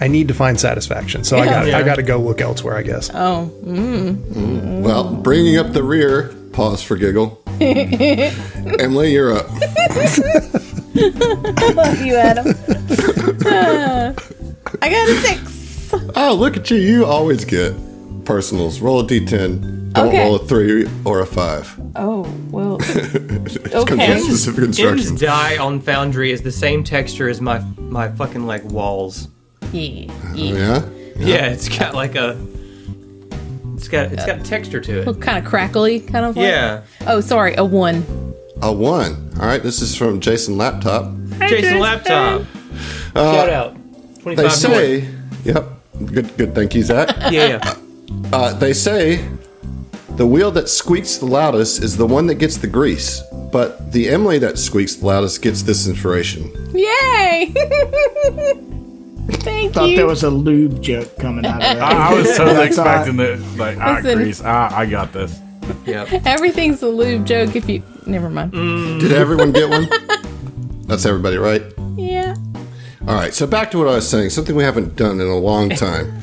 [0.00, 1.24] I need to find satisfaction.
[1.24, 1.78] So I got, Yeah.
[1.78, 2.76] I gotta go look elsewhere.
[2.76, 3.10] I guess.
[3.14, 6.34] Oh, well, bringing up the rear.
[6.52, 7.42] Pause for giggle.
[7.60, 9.46] Emily, you're up.
[10.96, 12.54] I love you, Adam.
[13.50, 14.12] Uh,
[14.82, 15.92] I got a six.
[16.14, 16.76] Oh, look at you.
[16.76, 17.72] You always get
[18.24, 18.80] personals.
[18.80, 19.92] Roll a d10.
[19.92, 20.24] Don't Okay.
[20.24, 21.74] roll a three or a five.
[21.96, 22.76] Oh, well.
[22.80, 23.94] It's Okay.
[23.94, 24.18] okay.
[24.20, 25.20] specific Im's instructions.
[25.20, 29.28] dye on Foundry is the same texture as my my fucking like walls.
[29.72, 30.06] Yeah.
[30.10, 30.54] Oh, yeah.
[30.54, 30.82] yeah?
[31.16, 32.36] Yeah, it's got like a.
[33.74, 35.20] It's got it's got texture to it.
[35.20, 36.44] Kind of crackly, kind of like.
[36.46, 38.04] Yeah, Oh, sorry, a one.
[38.62, 39.32] A one.
[39.40, 39.62] All right.
[39.62, 41.10] This is from Jason Laptop.
[41.40, 42.42] Jason Laptop.
[43.14, 43.76] Shout out.
[44.20, 45.08] Twenty They five say,
[45.44, 45.66] yep.
[46.04, 46.54] Good, good.
[46.54, 47.08] Thank you, Zach.
[47.32, 47.60] Yeah, yeah.
[47.62, 47.74] Uh,
[48.32, 49.26] Uh, they say
[50.16, 54.08] the wheel that squeaks the loudest is the one that gets the grease, but the
[54.08, 56.50] Emily that squeaks the loudest gets this inspiration.
[56.74, 57.52] Yay!
[59.42, 59.96] Thank thought you.
[59.96, 61.80] there was a lube joke coming out of that.
[61.80, 63.38] I, I was totally I thought- expecting that.
[63.56, 64.18] Like, ah, Listen.
[64.18, 64.42] grease.
[64.44, 65.38] Ah, I got this.
[65.86, 66.26] Yep.
[66.26, 67.82] Everything's a lube joke if you.
[68.06, 68.50] Never mind.
[68.52, 69.88] Did everyone get one?
[70.86, 71.62] That's everybody, right?
[71.96, 72.09] Yeah.
[73.10, 75.36] All right, so back to what I was saying, something we haven't done in a
[75.36, 76.16] long time.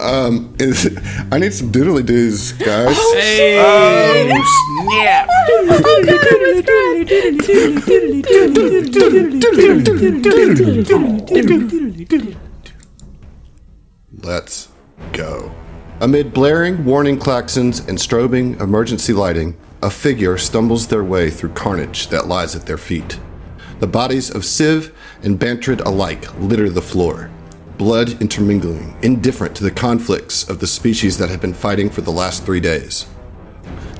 [0.00, 0.94] um, is,
[1.32, 2.94] I need some doodly doos, guys.
[3.14, 4.28] Hey.
[4.90, 5.26] Yeah.
[14.22, 14.68] Let's
[15.14, 15.54] go.
[16.02, 22.08] Amid blaring warning klaxons and strobing emergency lighting, a figure stumbles their way through carnage
[22.08, 23.18] that lies at their feet.
[23.78, 24.90] The bodies of Sivv
[25.22, 27.30] and Bantrid alike litter the floor,
[27.76, 32.10] blood intermingling, indifferent to the conflicts of the species that have been fighting for the
[32.10, 33.06] last three days.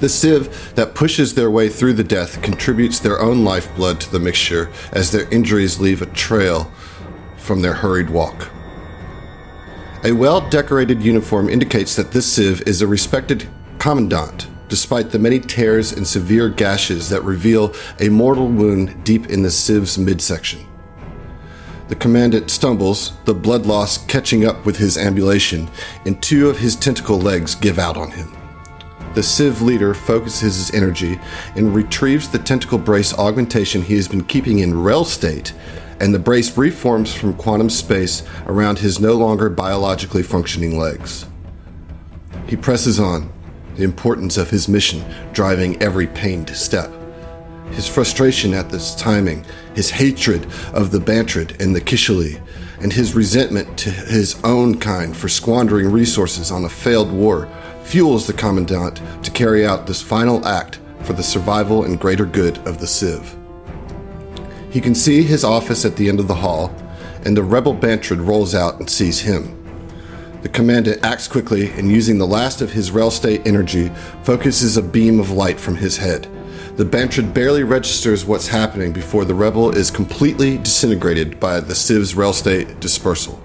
[0.00, 4.18] The Sivv that pushes their way through the death contributes their own lifeblood to the
[4.18, 6.70] mixture as their injuries leave a trail
[7.36, 8.50] from their hurried walk.
[10.04, 13.46] A well decorated uniform indicates that this Sivv is a respected
[13.78, 19.42] commandant, despite the many tears and severe gashes that reveal a mortal wound deep in
[19.42, 20.66] the Sivv's midsection.
[21.88, 25.70] The commandant stumbles, the blood loss catching up with his ambulation,
[26.04, 28.36] and two of his tentacle legs give out on him.
[29.14, 31.18] The Sivv leader focuses his energy
[31.54, 35.54] and retrieves the tentacle brace augmentation he has been keeping in rel state,
[36.00, 41.24] and the brace reforms from quantum space around his no longer biologically functioning legs.
[42.46, 43.32] He presses on,
[43.76, 46.90] the importance of his mission driving every pained step.
[47.72, 52.40] His frustration at this timing, his hatred of the Bantrid and the Kishali,
[52.80, 57.48] and his resentment to his own kind for squandering resources on a failed war
[57.82, 62.58] fuels the Commandant to carry out this final act for the survival and greater good
[62.66, 63.36] of the Sivv.
[64.70, 66.74] He can see his office at the end of the hall,
[67.24, 69.65] and the rebel Bantrid rolls out and sees him.
[70.46, 73.88] The commandant acts quickly and, using the last of his rel state energy,
[74.22, 76.28] focuses a beam of light from his head.
[76.76, 82.14] The Bantrid barely registers what's happening before the rebel is completely disintegrated by the Sivv's
[82.14, 83.42] rel state dispersal.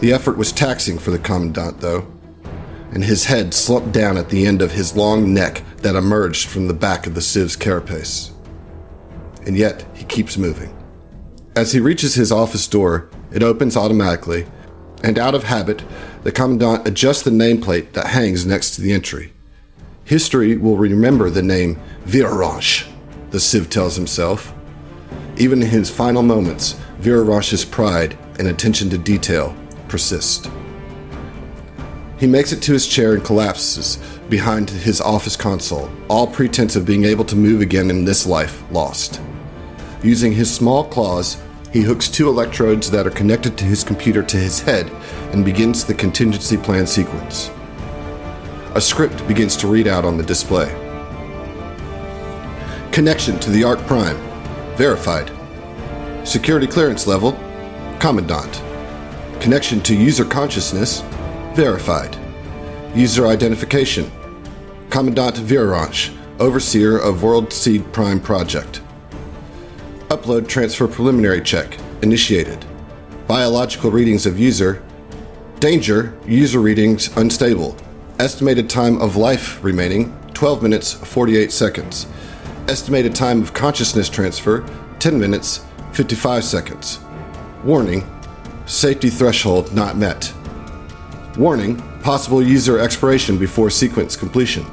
[0.00, 2.06] The effort was taxing for the commandant, though,
[2.92, 6.68] and his head slumped down at the end of his long neck that emerged from
[6.68, 8.30] the back of the Sivv's carapace.
[9.46, 10.76] And yet, he keeps moving.
[11.56, 14.44] As he reaches his office door, it opens automatically,
[15.02, 15.82] and out of habit,
[16.22, 19.32] the Commandant adjusts the nameplate that hangs next to the entry.
[20.04, 22.86] History will remember the name Viraranch,
[23.30, 24.54] the Sivv tells himself.
[25.36, 29.54] Even in his final moments, Viraranch's pride and attention to detail
[29.88, 30.50] persist.
[32.18, 33.98] He makes it to his chair and collapses
[34.30, 38.62] behind his office console, all pretense of being able to move again in this life
[38.70, 39.20] lost.
[40.02, 41.36] Using his small claws,
[41.74, 44.88] he hooks two electrodes that are connected to his computer to his head
[45.32, 47.50] and begins the contingency plan sequence.
[48.76, 50.68] A script begins to read out on the display.
[52.92, 54.16] Connection to the Ark Prime.
[54.76, 55.32] Verified.
[56.24, 57.32] Security clearance level.
[57.98, 58.62] Commandant.
[59.42, 61.00] Connection to user consciousness.
[61.54, 62.16] Verified.
[62.94, 64.12] User identification.
[64.90, 68.80] Commandant Viraranch, Overseer of World Seed Prime Project.
[70.14, 71.76] Upload transfer preliminary check.
[72.02, 72.64] Initiated.
[73.26, 74.80] Biological readings of user.
[75.58, 76.16] Danger.
[76.24, 77.76] User readings unstable.
[78.20, 82.06] Estimated time of life remaining 12 minutes 48 seconds.
[82.68, 84.64] Estimated time of consciousness transfer
[85.00, 87.00] 10 minutes 55 seconds.
[87.64, 88.08] Warning.
[88.66, 90.32] Safety threshold not met.
[91.36, 94.64] Warning, possible user expiration before sequence completion.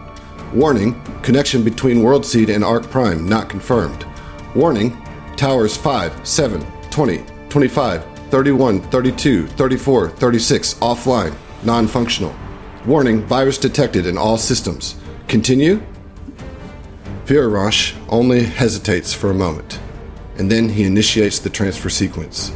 [0.53, 4.05] Warning, connection between World Seed and Ark Prime not confirmed.
[4.53, 5.00] Warning,
[5.37, 12.35] towers 5, 7, 20, 25, 31, 32, 34, 36 offline, non functional.
[12.85, 14.95] Warning, virus detected in all systems.
[15.27, 15.81] Continue?
[17.25, 19.79] Virarosh only hesitates for a moment,
[20.37, 22.51] and then he initiates the transfer sequence.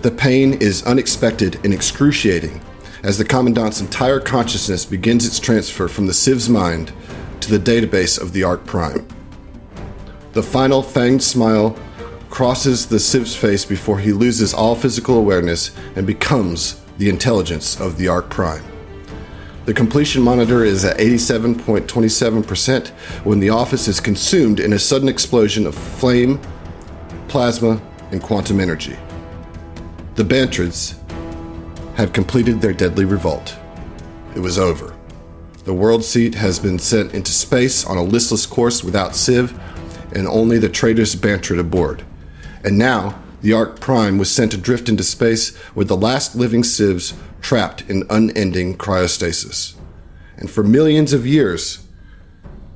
[0.00, 2.60] The pain is unexpected and excruciating
[3.02, 6.92] as the Commandant's entire consciousness begins its transfer from the Sivv's mind
[7.40, 9.06] to the database of the Ark Prime.
[10.32, 11.76] The final fanged smile
[12.32, 17.98] crosses the Sivv's face before he loses all physical awareness and becomes the intelligence of
[17.98, 18.64] the Ark Prime.
[19.66, 22.88] The completion monitor is at 87.27%
[23.26, 26.40] when the office is consumed in a sudden explosion of flame,
[27.28, 27.78] plasma,
[28.12, 28.96] and quantum energy.
[30.14, 30.98] The Bantrids
[31.96, 33.54] had completed their deadly revolt.
[34.34, 34.96] It was over.
[35.64, 39.52] The world seed has been sent into space on a listless course without Sivv,
[40.14, 42.06] and only the traitorous Bantrid aboard.
[42.64, 47.14] And now, the Ark Prime was sent adrift into space with the last living Sivvs
[47.40, 49.74] trapped in unending cryostasis.
[50.36, 51.84] And for millions of years,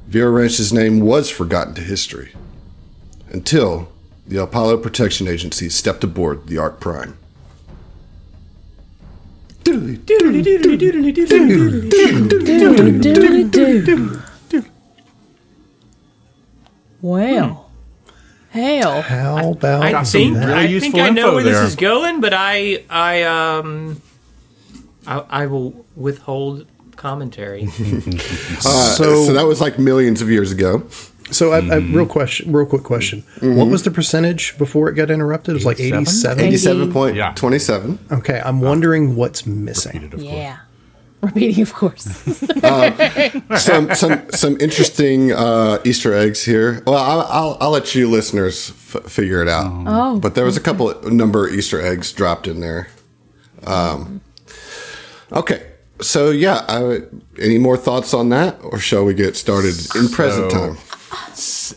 [0.08, 2.32] Viraranch's name was forgotten to history.
[3.30, 3.88] Until
[4.26, 7.16] the Apollo Protection Agency stepped aboard the Ark Prime.
[17.02, 17.65] Well,
[18.62, 21.58] hell, How about I Got some think really I think I know info where this
[21.68, 24.00] is going, but I I um
[25.06, 26.66] I, I will withhold
[26.96, 27.68] commentary.
[28.58, 30.82] Uh, So- so, that was like millions of years ago.
[31.32, 33.24] So, I, I, real question, real quick question.
[33.40, 35.52] What was the percentage before it got interrupted?
[35.52, 35.98] It was like 87?
[36.04, 36.44] eighty-seven.
[36.44, 37.98] Eighty-seven point twenty-seven.
[38.12, 40.04] Okay, I'm wondering what's missing.
[40.04, 40.22] Of course.
[40.22, 40.58] yeah.
[41.22, 42.04] Repeating, of course.
[43.58, 46.82] some some some interesting uh, Easter eggs here.
[46.86, 49.66] Well, I'll, I'll, I'll let you listeners f- figure it out.
[49.86, 50.18] Oh.
[50.20, 52.88] but there was a couple of number of Easter eggs dropped in there.
[53.66, 54.20] Um,
[55.32, 55.66] okay,
[56.00, 60.08] so yeah, I, would- any more thoughts on that, or shall we get started in
[60.08, 60.76] present So- time?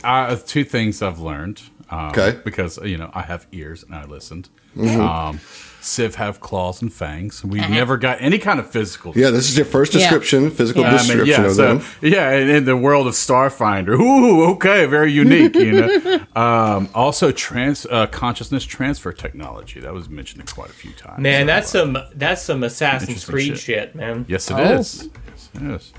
[0.04, 1.62] Uh, two things I've learned.
[1.90, 2.32] Um, Okay.
[2.34, 2.42] Mm-hmm.
[2.44, 4.50] Because you know I have ears and I listened.
[4.80, 5.40] Um,
[5.82, 7.44] Sivv have claws and fangs.
[7.44, 9.14] We never got any kind of physical.
[9.16, 10.00] Yeah, this is your first Yeah.
[10.02, 10.90] description, physical Yeah.
[10.90, 11.86] I mean, description yeah, of so, them.
[12.02, 15.56] yeah, in, in the world of Starfinder, ooh, okay, very unique.
[15.56, 20.92] You know, um, also trans uh, consciousness transfer technology that was mentioned quite a few
[20.92, 21.20] times.
[21.20, 23.60] Man, So, that's uh, some that's some Assassin's Creed shit.
[23.60, 23.96] shit.
[23.96, 24.26] man.
[24.28, 24.74] yes, it Oh.
[24.80, 25.10] is.
[25.28, 25.94] Yes, it is.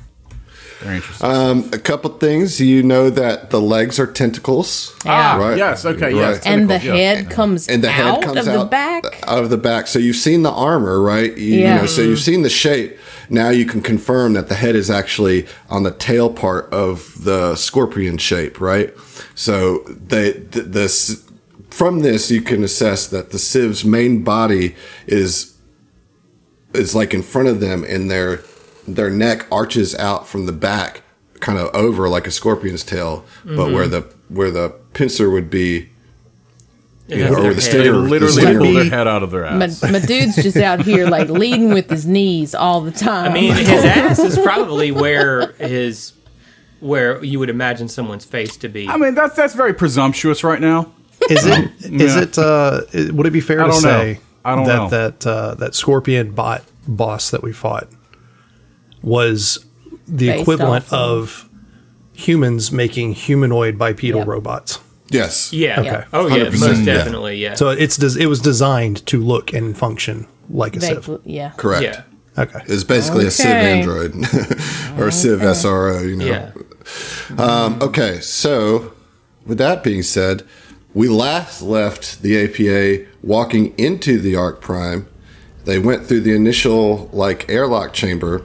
[0.81, 1.31] Very interesting.
[1.31, 2.61] Um, a couple things.
[2.61, 4.95] You know that the legs are tentacles.
[5.05, 5.37] Yeah.
[5.39, 5.57] Right.
[5.59, 6.15] yes, okay, Right.
[6.15, 6.47] yes.
[6.47, 7.15] and the tentacles, yeah.
[7.15, 9.05] head comes and the head out comes of out the back.
[9.27, 9.87] out of the back.
[9.87, 11.37] So you've seen the armor, right?
[11.37, 11.77] You, you Yeah.
[11.83, 12.97] know, so you've seen the shape.
[13.29, 17.55] Now you can confirm that the head is actually on the tail part of the
[17.57, 18.93] scorpion shape, right?
[19.35, 21.23] So they th- this
[21.71, 24.75] from this you can assess that the Sivv's main body
[25.07, 25.55] is
[26.75, 28.39] is like in front of them, and their
[28.95, 31.03] their neck arches out from the back,
[31.41, 35.89] kind of over like a scorpion's tail, but where the where the pincer would be
[37.09, 37.71] It you has know, their or the head.
[37.71, 37.85] stinger.
[37.85, 38.59] They the literally stinger.
[38.61, 39.83] pull their head out of their ass.
[39.83, 43.33] my dude's just out here like leading with his knees all the time.
[43.33, 46.13] I mean, his ass is probably where his
[46.81, 48.89] where you would imagine someone's face to be.
[48.89, 50.93] I mean, that's that's very presumptuous right now.
[51.29, 51.71] Is it?
[51.81, 52.23] Is Yeah.
[52.23, 52.39] it?
[52.39, 52.81] Uh,
[53.13, 53.89] would it be fair I to don't know.
[53.91, 54.89] say I don't that know.
[54.89, 57.89] that uh, that scorpion bot boss that we fought
[59.03, 59.65] was
[60.07, 61.49] the Based equivalent of- of
[62.13, 64.29] humans making humanoid bipedal Yep.
[64.29, 64.79] robots?
[65.11, 65.53] Yes.
[65.53, 65.81] yeah.
[65.81, 66.03] Okay.
[66.13, 66.45] Oh yeah.
[66.45, 67.37] 100%, Most definitely.
[67.39, 67.55] Yeah.
[67.55, 71.21] So it's des- it was designed to look and function like a They- Sivv.
[71.25, 71.51] yeah.
[71.57, 71.83] Correct.
[71.85, 72.03] yeah.
[72.43, 72.61] Okay.
[72.67, 74.15] It's basically a Sivv Android
[74.99, 76.27] or a Sivv SRO, you know.
[76.27, 76.51] Yeah.
[77.39, 78.93] Um, okay, so
[79.47, 80.43] with that being said,
[80.95, 85.07] we last left the APA walking into the Ark Prime.
[85.65, 88.43] They went through the initial like airlock chamber,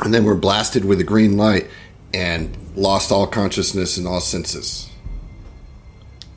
[0.00, 1.68] and then were blasted with a green light
[2.14, 4.90] and lost all consciousness and all senses.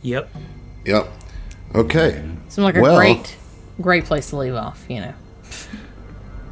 [0.02, 0.30] Yep.
[0.86, 1.08] Yep.
[1.76, 2.24] Okay.
[2.50, 3.36] Seems like a Well- great,
[3.80, 4.86] great place to leave off.
[4.90, 5.14] You know.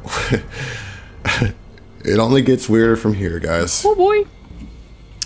[2.02, 3.82] It only gets weirder from here, guys.
[3.84, 4.24] Oh boy.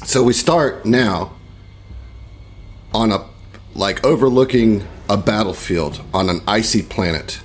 [0.05, 1.35] So we start now
[2.93, 3.27] on a
[3.75, 7.41] like overlooking a battlefield on an icy planet.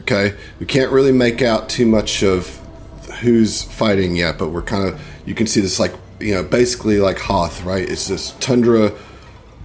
[0.00, 2.65] Okay, we can't really make out too much of
[3.20, 6.98] who's fighting yet, but we're kind of you can see this like you know basically
[6.98, 7.88] like Hoth, right?
[7.88, 8.92] It's this tundra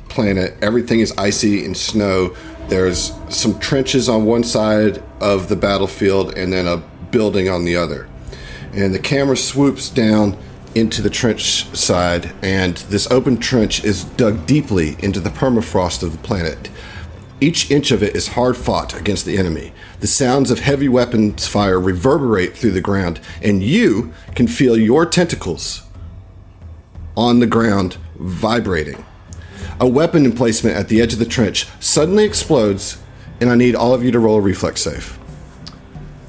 [0.10, 0.56] planet.
[0.62, 2.36] Everything is icy and snow.
[2.68, 6.78] There's some trenches on one side of the battlefield and then a
[7.12, 8.08] building on the other.
[8.74, 10.38] And the camera swoops down
[10.74, 16.14] into the trench side, and this open trench is dug deeply into the permafrost of
[16.14, 16.70] the planet.
[17.42, 19.74] Each inch of it is hard fought against the enemy.
[20.02, 25.06] The sounds of heavy weapons fire reverberate through the ground, and you can feel your
[25.06, 25.84] tentacles
[27.16, 29.06] on the ground vibrating.
[29.80, 32.98] A weapon emplacement at the edge of the trench suddenly explodes,
[33.40, 35.20] and I need all of you to roll a reflex save.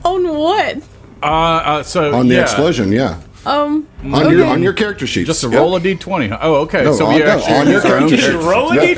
[0.05, 0.77] On what?
[1.23, 3.21] Uh, uh, so On the yeah, explosion, yeah.
[3.47, 3.89] Um.
[4.05, 5.59] On your on your character sheet, just a Yep.
[5.59, 6.39] roll a d20.
[6.43, 6.85] Oh, okay.
[6.85, 8.39] No, so on- we no, actually on your own character character.
[8.49, 8.95] Roll a Yeah.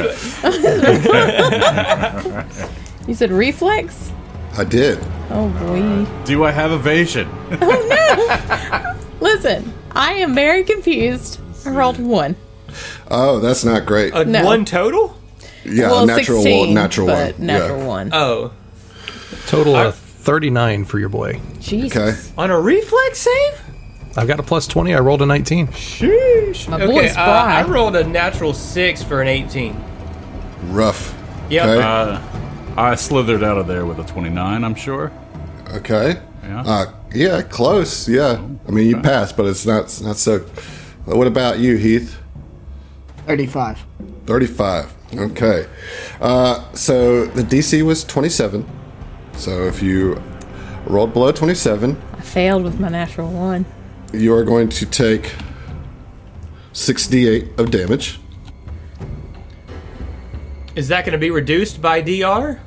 [2.23, 2.69] d20.
[3.09, 4.11] You said reflex.
[4.57, 4.99] I did.
[5.31, 6.25] Oh boy.
[6.25, 7.29] Do I have evasion?
[7.61, 9.19] Oh no!
[9.21, 11.41] Listen, I am very confused.
[11.67, 12.37] I rolled one.
[13.11, 14.15] Oh, that's not great.
[14.15, 14.45] A No.
[14.45, 15.17] One total?
[15.65, 17.47] yeah, well, natural 16, one, natural but one.
[17.47, 17.87] Natural yeah.
[17.87, 18.11] one.
[18.13, 18.53] Oh.
[19.47, 21.41] Total of thirty nine for your boy.
[21.61, 21.97] Jesus.
[21.97, 22.19] Okay.
[22.39, 23.61] On a reflex save?
[24.17, 24.95] I've got a plus twenty.
[24.95, 25.69] I rolled a nineteen.
[25.69, 26.69] Sheesh.
[26.69, 29.77] My okay, boy's uh, I rolled a natural six for an 18.
[30.69, 31.15] Rough.
[31.51, 31.67] Yep.
[31.67, 31.83] Okay.
[31.83, 32.21] Uh,
[32.77, 35.13] I slithered out of there with a 29, I'm sure.
[35.75, 36.21] okay.
[36.43, 36.63] Yeah.
[36.67, 38.09] Uh, yeah, close.
[38.09, 38.43] Yeah.
[38.69, 40.41] I mean, you passed, but it's not it's not so.
[41.07, 42.19] What about you, Heath?
[43.27, 43.83] 35.
[44.27, 44.93] 35.
[45.17, 45.67] Okay.
[46.21, 48.67] Uh, so the DC was 27.
[49.37, 50.21] So if you
[50.87, 53.65] rolled below 27, I failed with my natural one.
[54.13, 55.35] you are going to take
[56.75, 58.19] 68 of damage.
[60.75, 62.61] Is that going to be reduced by DR?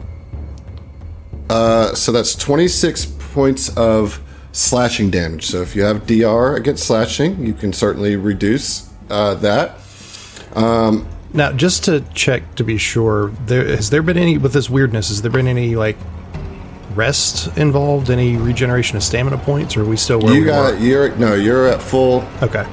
[1.50, 4.20] Uh, so that's 26 points of
[4.52, 5.46] slashing damage.
[5.46, 9.78] So if you have DR against slashing, you can certainly reduce uh, that.
[11.34, 15.10] Now, just to check to be sure, there has there been any with this weirdness?
[15.10, 15.98] Has there been any like
[16.96, 18.10] rest involved?
[18.10, 19.78] Any regeneration of stamina points?
[19.78, 20.80] Or are we still where You we got were?
[20.80, 22.66] you're no, you're at full Okay.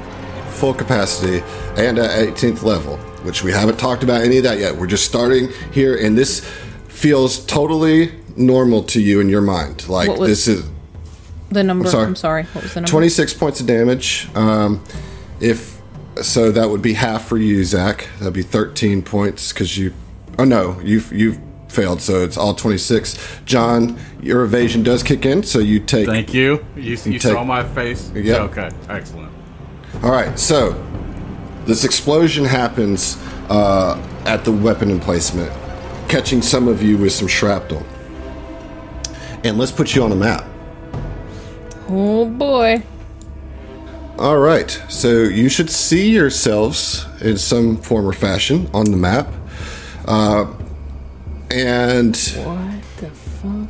[0.51, 1.43] full capacity
[1.77, 4.75] and at 18th level, which we haven't talked about any of that yet.
[4.77, 6.41] We're just starting here, and this
[6.89, 9.89] feels totally normal to you in your mind.
[9.89, 10.64] Like What was- this is
[11.51, 11.89] The number.
[11.89, 12.07] sorry.
[12.07, 12.43] I'm sorry.
[12.53, 12.91] What was the number?
[12.91, 14.28] 26 points of damage.
[14.35, 14.82] Um,
[15.41, 15.80] if
[16.22, 18.09] so, that would be half for you, Zach.
[18.18, 19.93] That'd be 13 points because you.
[20.39, 23.18] Oh no, you've you've failed, so it's all 26.
[23.45, 26.07] John, your evasion does kick in, so you take.
[26.07, 26.64] Thank you.
[26.76, 28.11] You, you take- saw my face?
[28.14, 28.43] Yeah.
[28.43, 29.32] Okay, excellent.
[30.03, 30.74] All right, so
[31.66, 33.16] this explosion happens
[33.49, 35.53] uh, at the weapon emplacement,
[36.09, 37.85] catching some of you with some shrapnel.
[39.45, 40.45] And let's put you on the map.
[41.88, 42.82] Oh boy.
[44.18, 49.28] All right, so you should see yourselves in some form or fashion on the map.
[50.07, 50.53] Uh,
[51.51, 53.68] and What the fuck?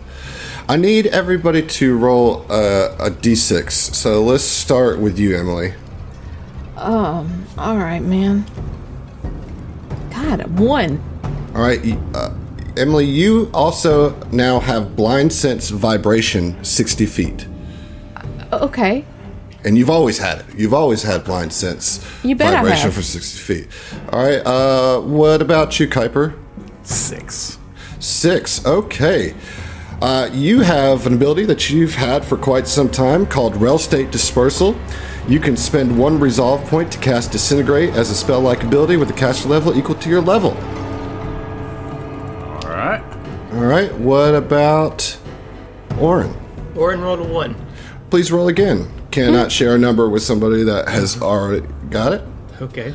[0.69, 3.71] I need everybody to roll a, a d6.
[3.73, 5.75] So let's start with you, Emily.
[6.77, 8.45] Um, all right, man.
[10.11, 11.03] God, one.
[11.55, 11.81] All right,
[12.15, 12.31] uh,
[12.77, 17.47] Emily, you also now have blind sense vibration 60 feet.
[18.53, 19.05] Okay.
[19.65, 20.47] And you've always had it.
[20.57, 22.95] You've always had blind sense You bet I vibration have.
[22.95, 23.69] for 60 feet.
[24.13, 26.39] All right, uh, what about you, Kuiper?
[26.83, 27.59] Six.
[28.01, 28.65] Six.
[28.67, 29.35] Okay.
[30.03, 34.11] Uh, you have an ability that you've had for quite some time called Rel State
[34.11, 34.77] Dispersal.
[35.29, 39.09] You can spend one resolve point to cast Disintegrate as a spell like ability with
[39.09, 40.53] a caster level equal to your level.
[43.65, 43.93] All right.
[43.95, 45.17] What about
[45.99, 46.37] Orin?
[46.77, 47.57] Orin rolled a one.
[48.11, 48.93] Please roll again.
[49.11, 52.21] Cannot share a number with somebody that has already got it.
[52.61, 52.95] Okay.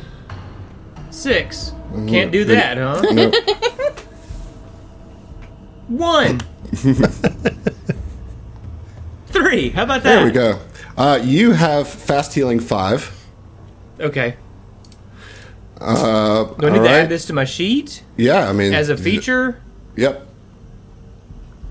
[1.10, 1.72] 6
[2.06, 3.02] Can't do that, huh?
[3.10, 3.32] No.
[6.06, 6.38] One.
[9.26, 9.70] Three.
[9.70, 10.14] How about that?
[10.14, 10.60] there we go.
[10.96, 13.12] Uh, you have fast healing five.
[13.98, 14.36] Okay.
[15.80, 18.88] Uh, Do I need all to add this to my sheet Yeah, I mean, as
[18.88, 19.60] a feature?
[19.96, 20.28] Yep.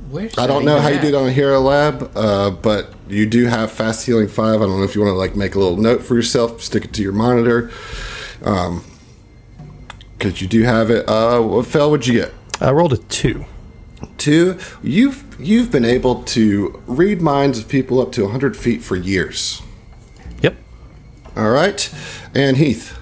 [0.09, 3.71] Where's I don't know how you did on Hero Lab, uh, but you do have
[3.71, 4.55] fast healing five.
[4.55, 6.85] I don't know if you want to like make a little note for yourself, stick
[6.85, 7.69] it to your monitor,
[8.39, 8.81] because
[10.41, 11.07] you do have it.
[11.07, 12.33] Uh, what fell What'd you get?
[12.59, 13.45] I rolled a two.
[14.17, 14.57] Two.
[14.81, 19.61] You've you've been able to read minds of people up to 100 feet for years.
[20.41, 20.57] Yep.
[21.35, 21.93] All right,
[22.33, 22.97] and Heath.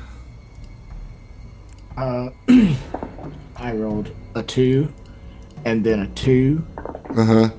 [3.58, 4.94] I rolled a two,
[5.68, 6.66] and then a two,
[7.16, 7.50] Uh huh.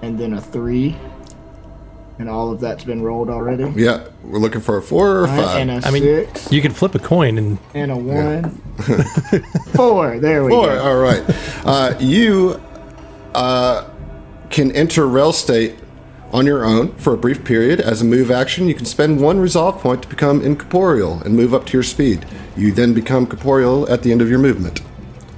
[0.00, 0.96] and then a three,
[2.20, 3.64] and all of that's been rolled already.
[3.74, 5.56] Yeah, we're looking for a four or a Alright, five.
[5.60, 8.50] and a I mean, six, you can flip a coin and and a one,
[9.74, 10.18] four.
[10.20, 10.66] There we Four.
[10.66, 10.82] go.
[10.82, 11.22] All right.
[11.64, 12.60] Uh, you
[13.34, 13.88] uh,
[14.50, 15.74] can enter Rel State
[16.32, 17.80] on your own for a brief period.
[17.80, 21.52] As a move action, you can spend one resolve point to become incorporeal and move
[21.52, 22.24] up to your speed.
[22.56, 24.80] You then become corporeal at the end of your movement.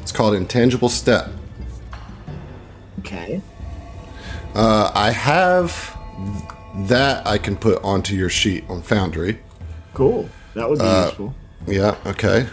[0.02, 1.30] It's called Intangible Step.
[3.14, 3.40] Okay.
[4.54, 5.96] Uh, I have
[6.88, 9.38] that I can put onto your sheet on Foundry.
[9.94, 10.28] Cool.
[10.54, 11.34] That would be Uh, useful.
[11.66, 12.46] Yeah, okay.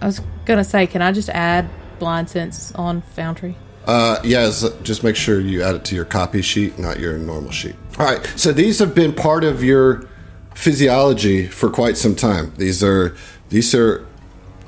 [0.00, 1.68] I was gonna say, can I just add
[1.98, 3.56] blind sense on Foundry?
[3.86, 7.50] Uh, yes, just make sure you add it to your copy sheet, not your normal
[7.50, 7.74] sheet.
[7.98, 10.06] All right, so these have been part of your
[10.54, 12.52] physiology for quite some time.
[12.58, 13.16] These are,
[13.48, 14.04] these are,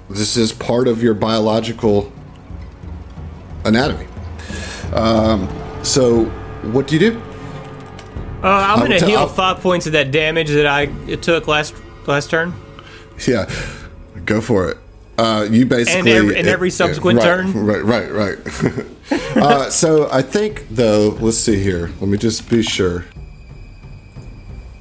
[0.08, 2.10] this is part of your biological
[3.64, 4.06] anatomy.
[4.92, 5.48] Um,
[5.82, 6.24] so,
[6.72, 7.22] what do you do?
[8.42, 10.86] Uh, I'm gonna heal I'll- five points of that damage that I
[11.16, 11.74] took last
[12.06, 12.54] last turn.
[13.26, 13.50] Yeah,
[14.24, 14.78] go for it.
[15.18, 17.52] Uh, you basically every- and every subsequent right, turn?
[17.66, 18.86] Right, right, right.
[19.36, 21.90] uh, so I think though, let's see here.
[22.00, 23.04] Let me just be sure.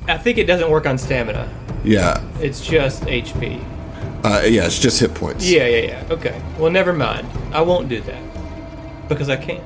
[0.07, 1.49] I think it doesn't work on stamina.
[1.83, 3.61] Yeah, It's just HP.
[4.23, 5.49] uh, yeah, it's just hit points.
[5.49, 6.03] Yeah, yeah, yeah.
[6.09, 6.41] Okay.
[6.57, 7.27] Well, never mind.
[7.53, 9.63] I won't do that because I can't.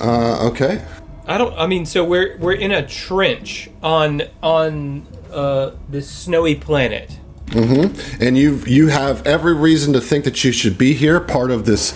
[0.00, 0.84] Uh, okay.
[1.26, 1.56] I don't.
[1.58, 7.18] I mean, so we're we're in a trench on on uh, this snowy planet.
[7.46, 8.22] Mm-hmm.
[8.22, 11.64] And you you have every reason to think that you should be here, part of
[11.66, 11.92] this,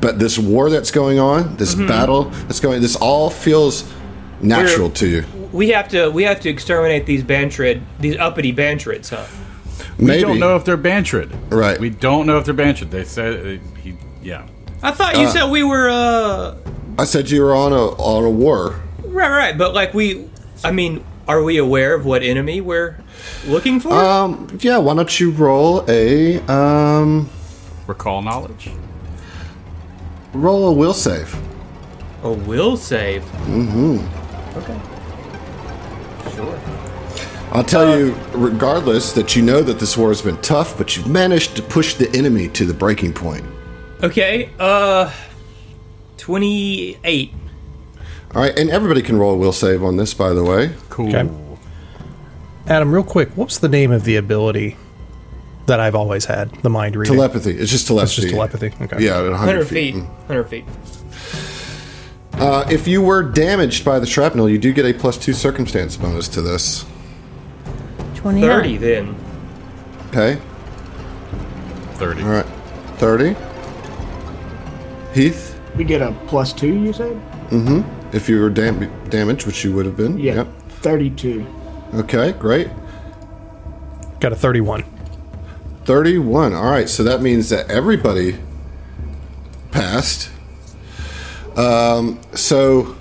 [0.00, 1.88] but this war that's going on, this Mm-hmm.
[1.88, 2.80] battle that's going.
[2.80, 3.84] This all feels
[4.40, 5.24] natural We're- to you.
[5.52, 9.26] We have to we have to exterminate these Bantrid, these uppity Bantrids, huh?
[9.98, 11.36] Maybe We don't know if they're Bantrid.
[11.50, 11.78] Right.
[11.80, 12.90] We don't know if they're Bantrid.
[12.90, 13.96] They said uh, he.
[14.22, 14.46] Yeah.
[14.80, 16.54] I thought you said we were uh
[17.00, 18.78] I said you were on a on a war.
[19.06, 20.28] right, right, but like we,
[20.62, 22.98] I mean, are we aware of what enemy we're
[23.46, 23.94] looking for?
[23.94, 24.76] Um, yeah.
[24.76, 27.30] Why don't you roll a um
[27.86, 28.68] Recall knowledge.
[30.34, 31.34] roll a will save?
[32.22, 33.22] A will save.
[33.48, 34.58] Mm-hmm.
[34.58, 36.36] Okay.
[36.36, 36.60] Sure.
[37.52, 41.08] I'll tell you, regardless, that you know that this war has been tough, but you've
[41.08, 43.44] managed to push the enemy to the breaking point.
[44.02, 44.50] Okay.
[44.58, 45.10] Uh,
[46.20, 47.32] twenty-eight.
[48.34, 50.70] All right, and everybody can roll a will save on this, by the way.
[50.88, 51.08] Cool.
[51.14, 51.28] Okay.
[52.68, 54.76] Adam, real quick, what's the name of the ability
[55.66, 56.50] that I've always had?
[56.62, 57.14] The mind reading.
[57.14, 57.50] Telepathy.
[57.58, 58.04] It's just telepathy.
[58.12, 58.72] It's just telepathy.
[58.84, 59.04] Okay.
[59.04, 59.94] Yeah, at 100, Hundred feet.
[59.94, 60.04] feet.
[60.28, 60.64] Hundred feet.
[62.34, 65.96] Uh, if you were damaged by the shrapnel, you do get a plus two circumstance
[65.96, 66.84] bonus to this.
[68.14, 68.48] 29.
[68.48, 69.16] Thirty then.
[70.08, 70.40] Okay.
[71.94, 72.22] 30.
[72.22, 72.46] All right.
[72.98, 73.34] 30.
[75.14, 77.16] Heath, We get a plus two, you said?
[77.50, 78.14] Mm-hmm.
[78.16, 80.18] If you were dam- damaged, which you would have been.
[80.18, 80.34] Yeah.
[80.34, 80.48] Yep.
[80.82, 81.46] 32.
[81.94, 82.68] Okay, great.
[84.20, 84.84] Got a 31.
[85.84, 86.54] 31.
[86.54, 88.38] All right, so that means that everybody
[89.70, 90.30] passed.
[91.56, 92.96] Um, so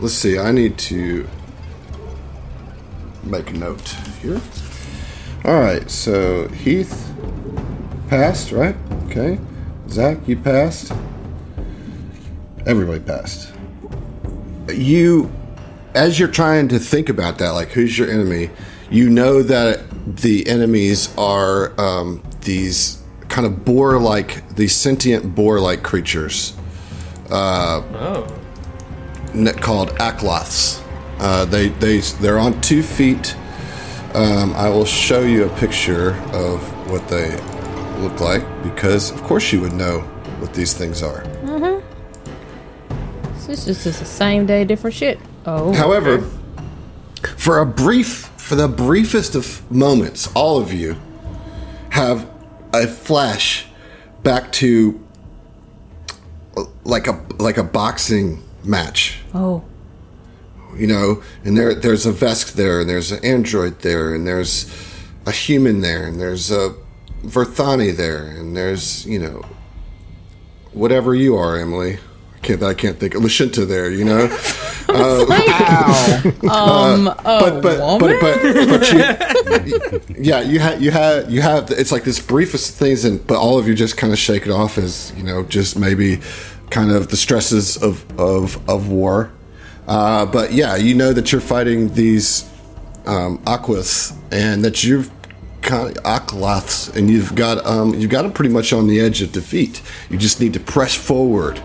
[0.00, 0.38] let's see.
[0.38, 1.28] I need to
[3.24, 3.88] make a note
[4.20, 4.40] here.
[5.44, 7.12] All right, so Heath
[8.08, 8.76] passed, right?
[9.06, 9.38] Okay.
[9.88, 10.92] Zach, you passed.
[12.68, 13.52] Everybody passed.
[14.68, 15.32] You,
[15.94, 18.50] as you're trying to think about that, like who's your enemy,
[18.90, 26.54] you know that the enemies are um, these kind of boar-like, these sentient boar-like creatures
[27.30, 28.26] Oh.
[29.34, 30.82] ne- called Akloths.
[31.18, 33.34] Uh, they they they're on two feet.
[34.14, 36.60] Um, I will show you a picture of
[36.90, 37.30] what they
[38.00, 40.00] look like because, of course, you would know
[40.40, 41.24] what these things are.
[43.48, 45.18] This is just the same day, different shit.
[45.46, 45.72] Oh.
[45.72, 46.20] However,
[47.38, 50.96] for a brief, for the briefest of moments, all of you
[51.88, 52.30] have
[52.74, 53.64] a flash
[54.22, 55.02] back to
[56.84, 59.20] like a like a boxing match.
[59.32, 59.64] Oh.
[60.76, 64.70] you know, and there there's a Vesk there, and there's an android there, and there's
[65.24, 66.74] a human there, and there's a
[67.22, 69.42] Verthani there, and there's you know
[70.74, 71.98] whatever you are, Emily.
[72.38, 74.28] I can't I can't think Lashunta there, you know.
[76.48, 81.70] Um, oh, but but but but, but you, yeah, you had you had you have
[81.70, 84.50] it's like this briefest things, and but all of you just kind of shake it
[84.50, 86.20] off as you know, just maybe
[86.70, 89.30] kind of the stresses of of of war.
[89.86, 92.50] Uh, but yeah, you know that you're fighting these
[93.06, 95.10] um, Aquas, and that you've
[95.62, 99.22] kind of Akloths, and you've got um, you've got them pretty much on the edge
[99.22, 99.82] of defeat.
[100.08, 101.60] You just need to press forward.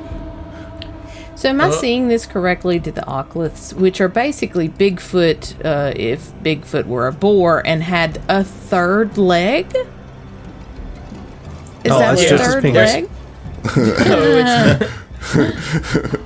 [1.43, 2.79] So am I seeing this correctly?
[2.79, 8.21] Did the Ocliths, which are basically Bigfoot, uh, if Bigfoot were a boar and had
[8.29, 9.65] a third leg?
[9.75, 9.85] Is
[11.91, 12.93] Oh, that that's the just third penis.
[12.93, 13.09] leg?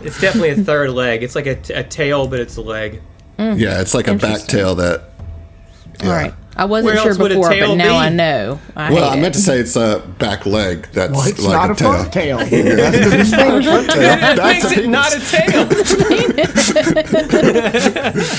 [0.03, 1.23] It's definitely a third leg.
[1.23, 3.01] It's like a, t- a tail, but it's a leg.
[3.39, 5.01] Yeah, it's like a back tail that.
[6.03, 6.31] All right.
[6.59, 7.97] I wasn't Where sure else would a before, but now be?
[7.97, 8.59] I know.
[8.75, 9.21] I Well, hate I it.
[9.21, 10.87] meant to say it's a back leg.
[10.91, 11.91] That's Well, it's like not a, a tail.
[11.99, 12.37] front tail.
[12.39, 13.87] That's the distinction.
[14.35, 14.87] That's a penis.
[14.87, 15.67] not a tail.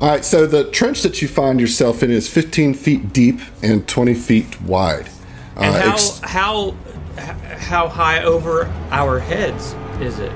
[0.00, 3.86] All right, so the trench that you find yourself in is 15 feet deep and
[3.86, 5.08] 20 feet wide.
[5.56, 6.74] and Uh, how ex- how
[7.58, 10.32] how high over our heads is it?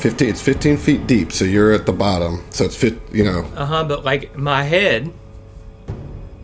[0.00, 2.44] 15, it's 15 feet deep, so you're at the bottom.
[2.50, 3.44] So it's fit, you know.
[3.56, 3.84] Uh huh.
[3.84, 5.12] But like my head,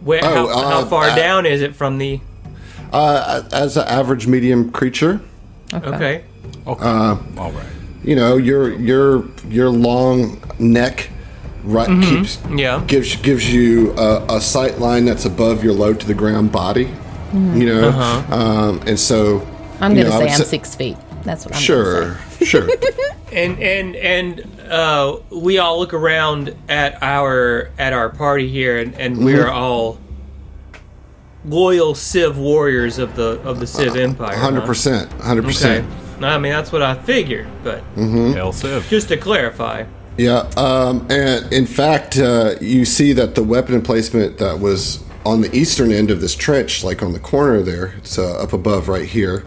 [0.02, 2.20] where Oh, how, uh, how far uh, down is it from the?
[2.92, 5.20] Uh, as an average medium creature,
[5.74, 6.24] Okay.
[6.66, 6.84] Okay.
[6.86, 7.66] All right.
[8.04, 11.10] you know your your your long neck
[11.64, 12.82] right keeps Yeah.
[12.86, 16.88] gives gives you a, a sight line that's above your low to the ground body.
[17.32, 17.90] You know,
[18.30, 19.46] um, and so
[19.80, 20.96] I'm going to know, say I'm say- six feet.
[21.24, 22.68] That's what I'm Sure, sure.
[23.36, 28.94] And and and uh, we all look around at our at our party here, and,
[28.94, 29.54] and we're Mm-hmm.
[29.56, 29.98] all
[31.44, 34.34] loyal Sivv warriors of the of the Sivv Empire.
[34.36, 35.86] Hundred percent, hundred percent.
[36.22, 38.32] I mean that's what I figured, but Mm-hmm.
[38.32, 38.88] Hail Sivv.
[38.88, 39.84] just to clarify.
[40.16, 45.42] Yeah, um, and in fact, uh, you see that the weapon emplacement that was on
[45.42, 48.88] the eastern end of this trench, like on the corner there, it's uh, up above
[48.88, 49.44] right here,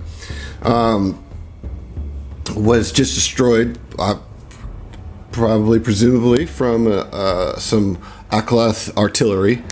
[0.62, 1.24] um,
[2.56, 4.20] was just destroyed, uh,
[5.32, 7.98] probably, presumably, from uh, uh, some
[8.32, 9.64] Aklath artillery.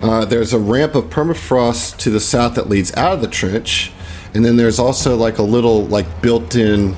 [0.00, 3.90] Uh, there's a ramp of permafrost to the south that leads out of the trench,
[4.34, 6.94] and then there's also like a little, like, built-in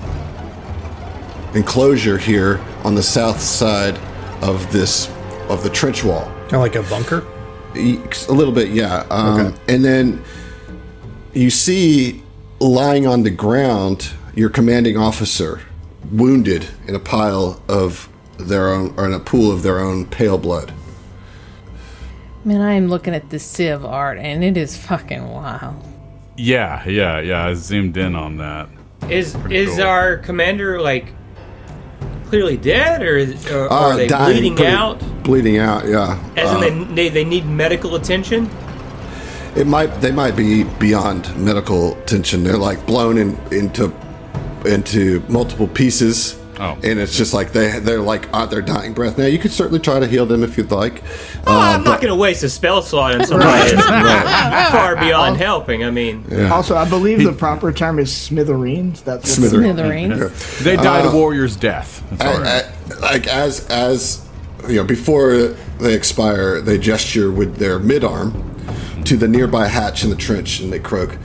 [1.54, 3.98] enclosure here on the south side
[4.42, 5.10] of this
[5.48, 6.24] of the trench wall.
[6.48, 7.24] Kind of like a bunker.
[7.74, 9.04] A little bit, yeah.
[9.10, 9.56] Um, Okay.
[9.74, 10.22] And then
[11.32, 12.22] you see
[12.60, 15.60] lying on the ground, your commanding officer,
[16.10, 18.08] wounded in a pile of
[18.38, 20.72] their own, or in a pool of their own pale blood.
[22.44, 25.76] Man, I am looking at this Sivv art and it is fucking wild.
[26.36, 27.44] Yeah, yeah, yeah.
[27.46, 28.68] I zoomed in on that.
[29.10, 29.82] Is Pretty is cool.
[29.84, 31.12] our commander like
[32.28, 35.22] clearly dead, or, is- or Uh, are they dying, bleeding pretty- out?
[35.22, 36.18] Bleeding out, yeah.
[36.36, 38.48] As Uh, in they, they they need medical attention.
[39.54, 42.42] It might they might be beyond medical attention.
[42.44, 43.92] They're like blown in, into
[44.66, 46.36] into multiple pieces.
[46.58, 46.78] Oh.
[46.82, 49.16] And it's just like they they're like on their dying breath.
[49.16, 51.02] Now you could certainly try to heal them if you'd like.
[51.46, 55.38] Oh, Uh, I'm not going to waste a spell slot on somebody that's far beyond
[55.38, 55.84] helping.
[55.84, 59.00] I mean, Also, I believe the proper term is smithereens.
[59.00, 60.58] That's what Smither- Smithereens.
[60.62, 62.04] They died a warrior's death.
[62.10, 62.64] That's I- right.
[62.64, 64.28] I- like as as
[64.68, 68.44] you know before they expire, they gesture with their mid arm
[69.06, 71.16] to the nearby hatch in the trench, and they croak.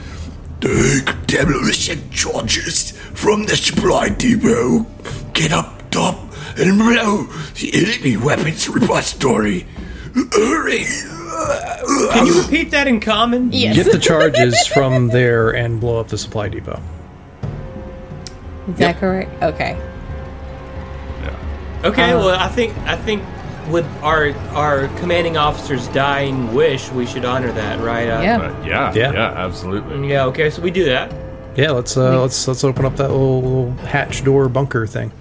[0.61, 4.85] Take demolition charges from the supply depot.
[5.33, 6.17] Get up top
[6.57, 7.23] and blow
[7.55, 9.65] the enemy weapons repository.
[10.33, 10.85] Hurry!
[12.13, 13.51] can you repeat that in common?
[13.51, 13.75] Yes.
[13.75, 16.81] Get the charges from there and blow up the supply depot.
[18.69, 19.43] Is that correct?
[19.43, 19.77] Okay.
[21.83, 23.21] Okay, Uh, well, I think I think
[23.69, 28.09] with our our commanding officer's dying wish, we should honor that, right?
[28.09, 28.37] Uh, Yeah.
[28.39, 29.11] But yeah, Yeah.
[29.13, 30.09] yeah, absolutely.
[30.09, 30.25] Yeah.
[30.25, 31.11] Okay, so we do that.
[31.55, 35.11] Yeah, let's uh, let's let's open up that little, little hatch door bunker thing.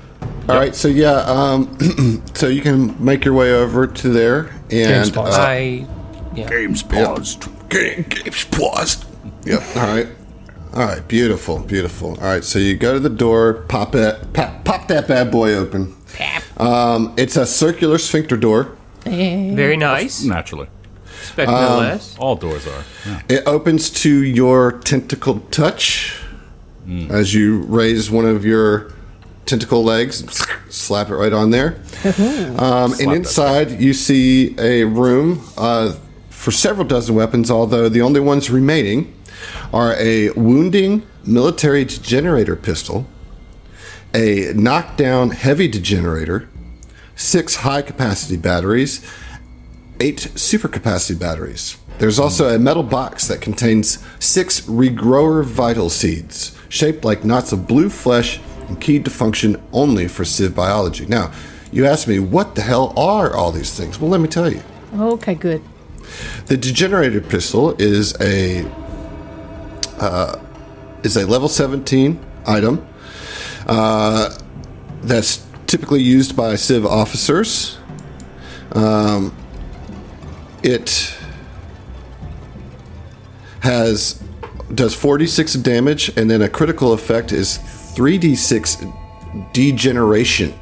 [0.49, 5.05] All right, so yeah, um, so you can make your way over to there, and
[5.05, 5.39] Game's paused.
[5.39, 5.87] uh, I.
[6.35, 6.49] Yeah.
[6.49, 7.47] Game's paused.
[7.69, 9.05] Game, game's paused.
[9.45, 9.63] Yep.
[9.77, 10.09] All right.
[10.75, 11.07] All right.
[11.07, 11.61] Beautiful.
[11.61, 12.11] Beautiful.
[12.21, 12.43] All right.
[12.43, 15.95] So you go to the door, pop it, pop, pop that bad boy open.
[16.57, 18.77] Um, it's a circular sphincter door.
[19.05, 20.25] Very nice.
[20.25, 20.69] Naturally.
[21.21, 22.17] Expect Um, no less.
[22.19, 22.83] All doors are.
[23.07, 23.23] Yeah.
[23.29, 26.17] It opens to your tentacled touch
[27.11, 28.93] as you raise one of your
[29.47, 30.25] tentacle legs,
[30.71, 31.77] slap it right on there.
[32.59, 35.95] Um, and inside, you see a room uh,
[36.31, 39.15] for several dozen weapons, although the only ones remaining
[39.73, 43.07] are a wounding military degenerator pistol,
[44.15, 46.49] a knockdown heavy degenerator,
[47.17, 49.05] six high capacity batteries,
[50.01, 51.77] eight supercapacity batteries.
[51.99, 57.67] There's also a metal box that contains six regrower vital seeds, shaped like knots of
[57.67, 61.07] blue flesh and keyed to function only for Sivv biology.
[61.07, 61.33] Now,
[61.73, 63.99] you ask me, what the hell are all these things?
[63.99, 64.63] Well, let me tell you.
[64.95, 65.63] Okay, good.
[66.47, 68.65] The degenerator pistol is a
[69.99, 70.41] uh,
[71.03, 72.87] is a level 17 item
[73.67, 74.37] uh,
[75.03, 77.79] that's typically used by Sivv officers.
[78.73, 79.35] Um,
[80.63, 81.17] it
[83.61, 84.23] has
[84.73, 90.55] does 46 damage, and then a critical effect is 3d6 degeneration.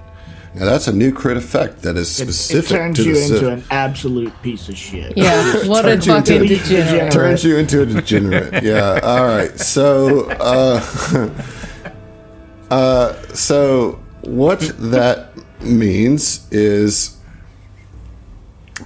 [0.54, 3.34] Now that's a new crit effect that is It, specific it turns to you the
[3.34, 5.16] into an absolute piece of shit.
[5.16, 5.66] Yeah.
[5.66, 7.12] What a turns you into fucking a degenerate.
[7.12, 8.62] turns you into a degenerate.
[8.62, 9.00] yeah.
[9.02, 9.58] All right.
[9.58, 11.30] So, uh,
[12.70, 15.30] uh, so what that
[15.60, 17.11] means is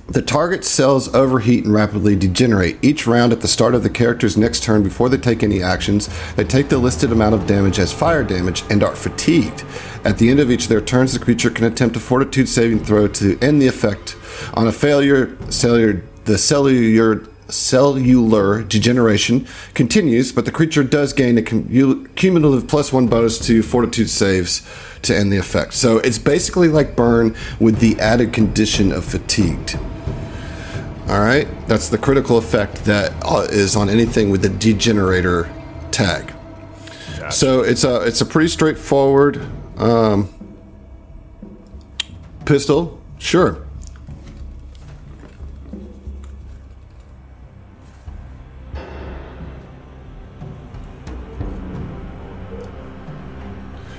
[0.09, 2.78] the target cells overheat and rapidly degenerate.
[2.82, 6.09] Each round at the start of the character's next turn, before they take any actions,
[6.36, 9.64] they take the listed amount of damage as fire damage and are fatigued.
[10.05, 12.84] At the end of each of their turns, the creature can attempt a fortitude saving
[12.84, 14.16] throw to end the effect.
[14.55, 21.42] On a failure, cellular, the cellular cellular degeneration continues, but the creature does gain a
[21.42, 24.66] cumulative plus one bonus to fortitude saves
[25.03, 25.74] to end the effect.
[25.74, 29.78] So it's basically like burn with the added condition of fatigued.
[31.09, 33.47] All right, that's the critical effect that uh,
[33.80, 35.49] on anything with the degenerator
[35.92, 36.32] tag.
[37.30, 39.40] So it's a it's a pretty straightforward
[39.78, 40.28] um,
[42.44, 43.01] pistol.
[43.18, 43.66] Sure.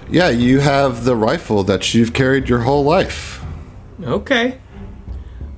[0.10, 3.44] Yeah, you have the rifle that you've carried your whole life.
[4.04, 4.58] Okay.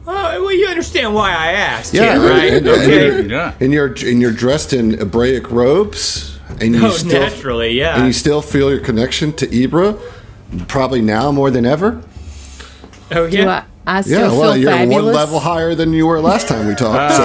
[0.08, 2.54] Uh, well, you understand why I asked, Yeah, yeah, right?
[2.54, 3.26] and- and- okay.
[3.30, 3.54] Yeah.
[3.60, 7.98] And you're and you're dressed in Hebraic robes, and you Oh, still naturally, yeah.
[7.98, 10.00] and you still feel your connection to Ibra,
[10.68, 12.02] probably now more than ever.
[13.12, 13.64] oh, Do yeah.
[13.90, 15.04] I, I still Yeah, well, feel you're fabulous.
[15.04, 17.16] one level higher than you were last time we talked.
[17.16, 17.24] so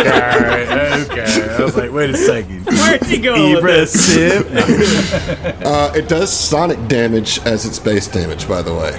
[0.00, 1.54] okay, okay.
[1.56, 2.66] I was like, wait a second.
[2.66, 4.16] Where's he going with this?
[5.64, 8.90] uh, it does sonic damage as its base damage, by the way.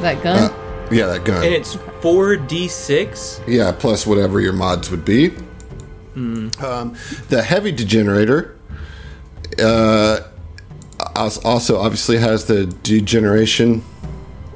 [0.00, 0.50] that gun.
[0.50, 1.42] Uh, yeah, that gun.
[1.44, 3.48] And it's 4d6?
[3.48, 5.34] yeah, plus whatever your mods would be.
[6.14, 6.50] Um,
[7.30, 8.58] the heavy degenerator
[9.58, 10.20] uh,
[11.16, 13.82] also obviously has the degeneration.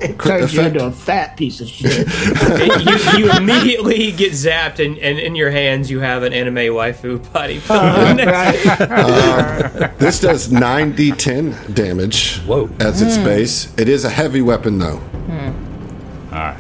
[0.01, 2.07] It turns you into a fat piece of shit.
[3.16, 7.32] you, you immediately get zapped, and, and in your hands you have an anime waifu
[7.32, 7.59] body.
[7.68, 8.14] Uh-huh.
[8.26, 8.57] right?
[8.97, 12.68] Uh, this does 9d10 damage Whoa.
[12.78, 13.24] as its hmm.
[13.24, 13.76] base.
[13.78, 14.97] It is a heavy weapon though.
[14.97, 16.34] Hmm.
[16.34, 16.59] All right.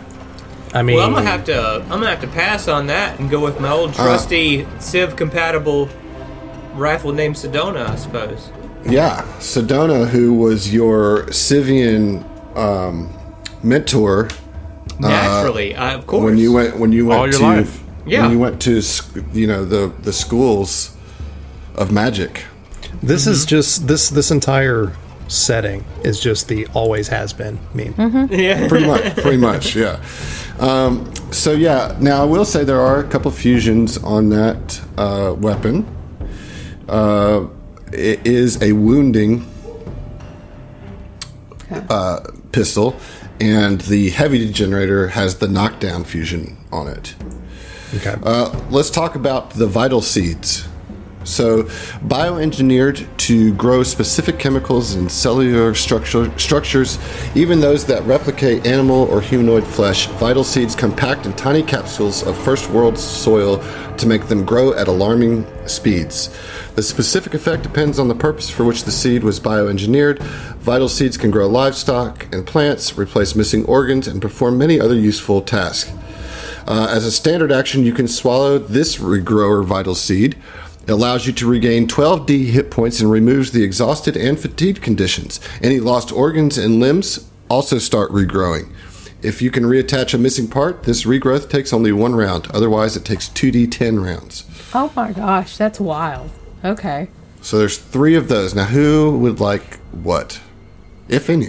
[0.74, 3.30] I mean, Well, I'm gonna have to I'm gonna have to pass on that and
[3.30, 4.04] go with my old uh-huh.
[4.04, 5.88] trusty Sivv compatible
[6.74, 8.50] rifle named Sedona, I suppose.
[8.84, 12.24] Yeah, Sedona, who was your Sivian
[12.56, 13.12] um,
[13.62, 14.28] mentor
[14.98, 16.24] Naturally, I, of course.
[16.24, 17.82] when you went when you went All your to life.
[18.06, 18.22] Yeah.
[18.22, 18.80] when you went to
[19.32, 20.96] you know the the schools
[21.74, 22.44] of magic.
[23.02, 24.92] this is just this this entire
[25.28, 27.94] setting is just the always has been meme.
[28.30, 28.68] yeah.
[28.68, 30.00] pretty much pretty much yeah
[30.60, 35.34] um, so yeah now i will say there are a couple fusions on that uh,
[35.36, 35.84] weapon
[36.88, 37.44] uh,
[37.92, 39.44] it is a wounding
[41.90, 42.20] uh,
[42.52, 42.94] pistol
[43.40, 47.14] and the heavy degenerator has the knockdown fusion on it
[47.94, 48.16] Okay.
[48.24, 50.66] uh, let's talk about the vital seeds.
[51.26, 51.64] So,
[52.04, 57.00] bioengineered to grow specific chemicals in cellular structure, structures,
[57.34, 62.38] even those that replicate animal or humanoid flesh, vital seeds compact in tiny capsules of
[62.38, 63.58] first world soil
[63.96, 66.32] to make them grow at alarming speeds.
[66.76, 70.20] The specific effect depends on the purpose for which the seed was bioengineered.
[70.60, 75.42] Vital seeds can grow livestock and plants, replace missing organs, and perform many other useful
[75.42, 75.92] tasks.
[76.68, 80.36] Uh, as a standard action, you can swallow this regrower vital seed.
[80.86, 85.40] It allows you to regain 12d hit points and removes the exhausted and fatigued conditions.
[85.60, 88.72] Any lost organs and limbs also start regrowing.
[89.22, 92.46] If you can reattach a missing part, this regrowth takes only one round.
[92.52, 94.44] Otherwise, it takes 2d10 rounds.
[94.72, 96.30] Oh my gosh, that's wild.
[96.64, 97.08] Okay.
[97.40, 98.54] So there's three of those.
[98.54, 100.40] Now, who would like what?
[101.08, 101.48] If any.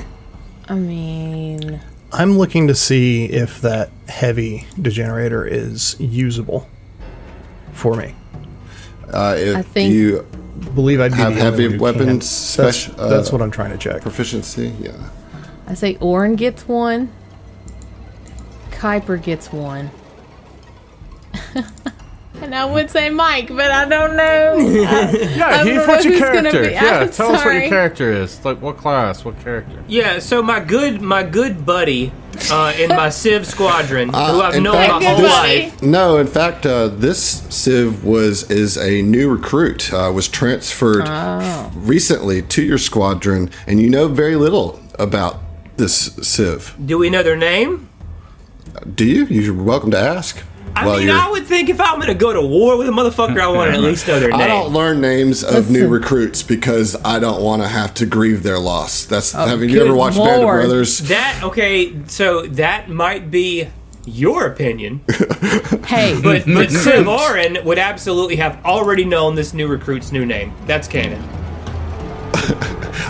[0.68, 1.82] I mean,
[2.12, 6.68] I'm looking to see if that heavy degenerator is usable
[7.74, 8.16] for me.
[9.12, 10.26] Uh, if I think- you
[10.76, 12.66] believe I'd be Have heavy weapons can't.
[12.66, 14.02] That's, uh, that's what I'm trying to check.
[14.02, 14.92] proficiency, yeah.
[15.68, 17.10] I say Orin gets one.
[18.72, 19.90] Kuiper gets one.
[22.42, 24.58] and I would say Mike, but I don't know.
[25.38, 26.62] Yeah, I Heath, don't what's know your character?
[26.68, 28.44] be- Yeah, I'm tell us what your character is.
[28.46, 29.84] Like what class, what character?
[29.88, 32.12] Yeah, so my good my good buddy
[32.52, 35.82] uh, in my Sivv squadron, who Uh, I've known fact, my whole this- life.
[35.82, 39.92] No, in fact, uh, this Sivv was is a new recruit.
[39.94, 41.08] Uh, was transferred
[41.76, 45.40] recently to your squadron, and you know very little about
[45.78, 46.74] this Sivv.
[46.86, 47.90] Do we know their name?
[48.96, 49.26] Do you?
[49.26, 50.42] You're welcome to ask.
[50.78, 52.92] I While mean, I would think if I'm going to go to war with a
[52.92, 54.40] motherfucker, I want to at least know their name.
[54.42, 58.44] I don't learn names of new recruits because I don't want to have to grieve
[58.44, 59.06] their loss.
[59.06, 60.48] That's oh, have you ever watched Band of.
[60.48, 61.00] Brothers?
[61.00, 63.70] That okay, so that might be
[64.06, 65.02] your opinion,
[65.88, 70.54] hey, but but Sivv Orin would absolutely have already known this new recruit's new name.
[70.68, 71.22] That's canon.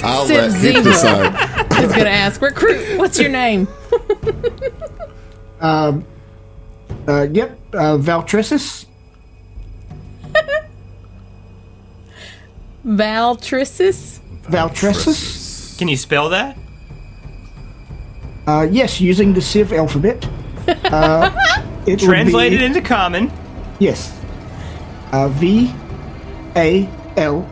[0.03, 0.83] I'll Sivv let Heath Zebra.
[0.83, 1.83] decide.
[1.83, 2.97] is gonna ask recruit.
[2.97, 3.67] What's your name?
[5.59, 6.05] Um,
[7.07, 8.85] Uh, yep, uh, Valtricis.
[12.85, 14.19] Valtricis.
[14.43, 15.77] Valtricis.
[15.77, 16.57] Can you spell that?
[18.45, 20.27] Uh, yes, using the Sivv alphabet.
[20.83, 21.31] Uh,
[21.85, 23.31] it Translated be, into common.
[23.79, 24.13] Yes.
[25.13, 25.73] Uh, v
[26.57, 27.49] A L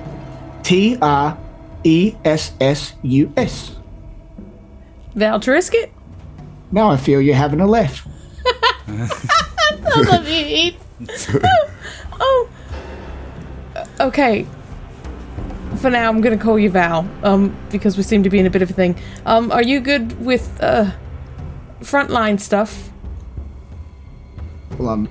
[0.63, 1.37] T I
[1.85, 3.77] E S S U S.
[5.15, 5.91] Valtrisket.
[6.73, 8.05] Now I feel you're having a laugh.
[9.95, 10.77] I love you, Heath.
[12.19, 12.49] oh.
[13.99, 14.45] Okay.
[15.77, 18.49] For now, I'm gonna call you Val, um, because we seem to be in a
[18.49, 18.97] bit of a thing.
[19.25, 20.91] Um, are you good with uh,
[21.81, 22.89] frontline stuff?
[24.77, 25.09] Well, I'm.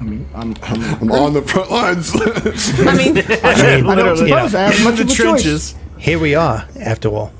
[0.00, 0.54] I mean, I'm.
[0.62, 2.12] I'm I'm on the front lines.
[2.14, 5.74] I mean, I don't suppose I have much of a choice.
[5.98, 7.32] Here we are, after all.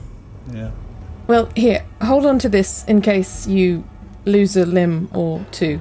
[0.53, 0.71] Yeah.
[1.27, 3.85] Well, here, hold on to this in case you
[4.25, 5.81] lose a limb or two.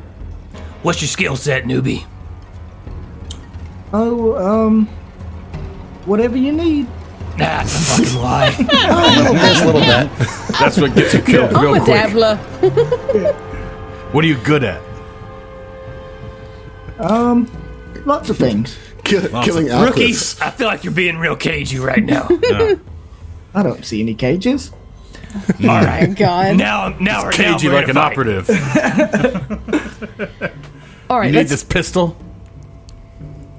[0.88, 2.06] What's your skill set, newbie?
[3.92, 4.86] Oh, um,
[6.06, 6.86] whatever you need.
[6.86, 8.52] Nah, That's a fucking lie.
[8.58, 10.10] Just a little bit.
[10.58, 11.94] That's what gets you killed I'm real a quick.
[11.94, 12.38] dabbler.
[14.14, 14.82] What are you good at?
[17.00, 17.52] Um,
[18.06, 18.78] lots of things.
[19.04, 20.40] Kill, killing Rookies.
[20.40, 22.30] I feel like you're being real cagey right now.
[23.54, 24.72] I don't see any cages.
[25.64, 26.16] All right.
[26.16, 26.56] God.
[26.56, 28.12] Now, now we're now Cagey we're like in an a fight.
[28.14, 28.48] operative.
[31.10, 32.18] All right, You need let's this pistol?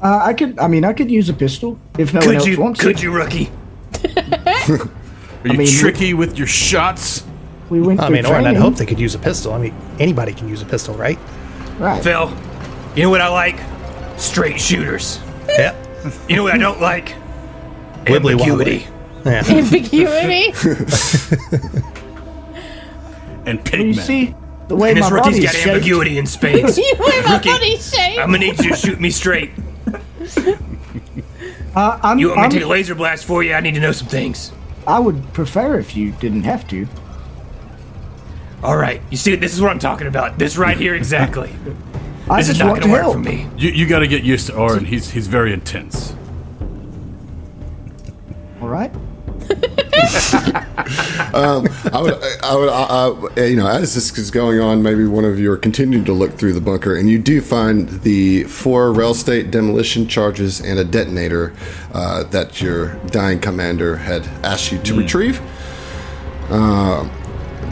[0.02, 0.58] Uh, I could.
[0.58, 2.60] I mean, I could use a pistol if no one Could else you?
[2.60, 3.02] wants Could it.
[3.02, 3.50] you, rookie?
[4.16, 7.24] Are you mean, tricky with your shots?
[7.70, 8.00] We went.
[8.00, 8.62] I through mean, Orin, I'd training.
[8.62, 9.52] hope they could use a pistol.
[9.54, 11.18] I mean, anybody can use a pistol, right?
[11.78, 12.02] Right.
[12.02, 12.32] Phil,
[12.94, 13.56] you know what I like?
[14.18, 15.20] Straight shooters.
[15.48, 15.74] Yeah.
[16.28, 17.08] You know what I don't like?
[18.04, 18.86] Wibbly Ambiguity.
[19.24, 19.42] Yeah.
[19.48, 20.52] Ambiguity.
[23.46, 24.34] And You see
[24.68, 25.66] the way And my this rookie's body's got shaped.
[25.68, 26.78] ambiguity in spades.
[26.78, 28.18] you wear my Rookie, body shape.
[28.18, 29.50] I'm gonna need you to shoot me straight.
[31.76, 33.54] Uh, I'm, You want me I'm- to take a laser blast for you?
[33.54, 34.52] I need to know some things.
[34.86, 36.86] I would prefer if you didn't have to.
[38.62, 40.38] All right, you see, this is what I'm talking about.
[40.38, 41.50] This right here, exactly.
[42.30, 43.12] I This is not gonna to work help.
[43.14, 43.46] for me.
[43.56, 44.84] You, you got to get used to Orin.
[44.84, 46.14] He's he's very intense.
[48.60, 48.92] All right.
[51.92, 55.24] I would, I would, uh, uh, you know, as this is going on, maybe one
[55.24, 58.92] of you are continuing to look through the bunker, and you do find the four
[58.92, 61.54] rail state demolition charges and a detonator
[61.92, 65.40] uh, that your dying commander had asked you to retrieve.
[66.50, 67.08] Uh,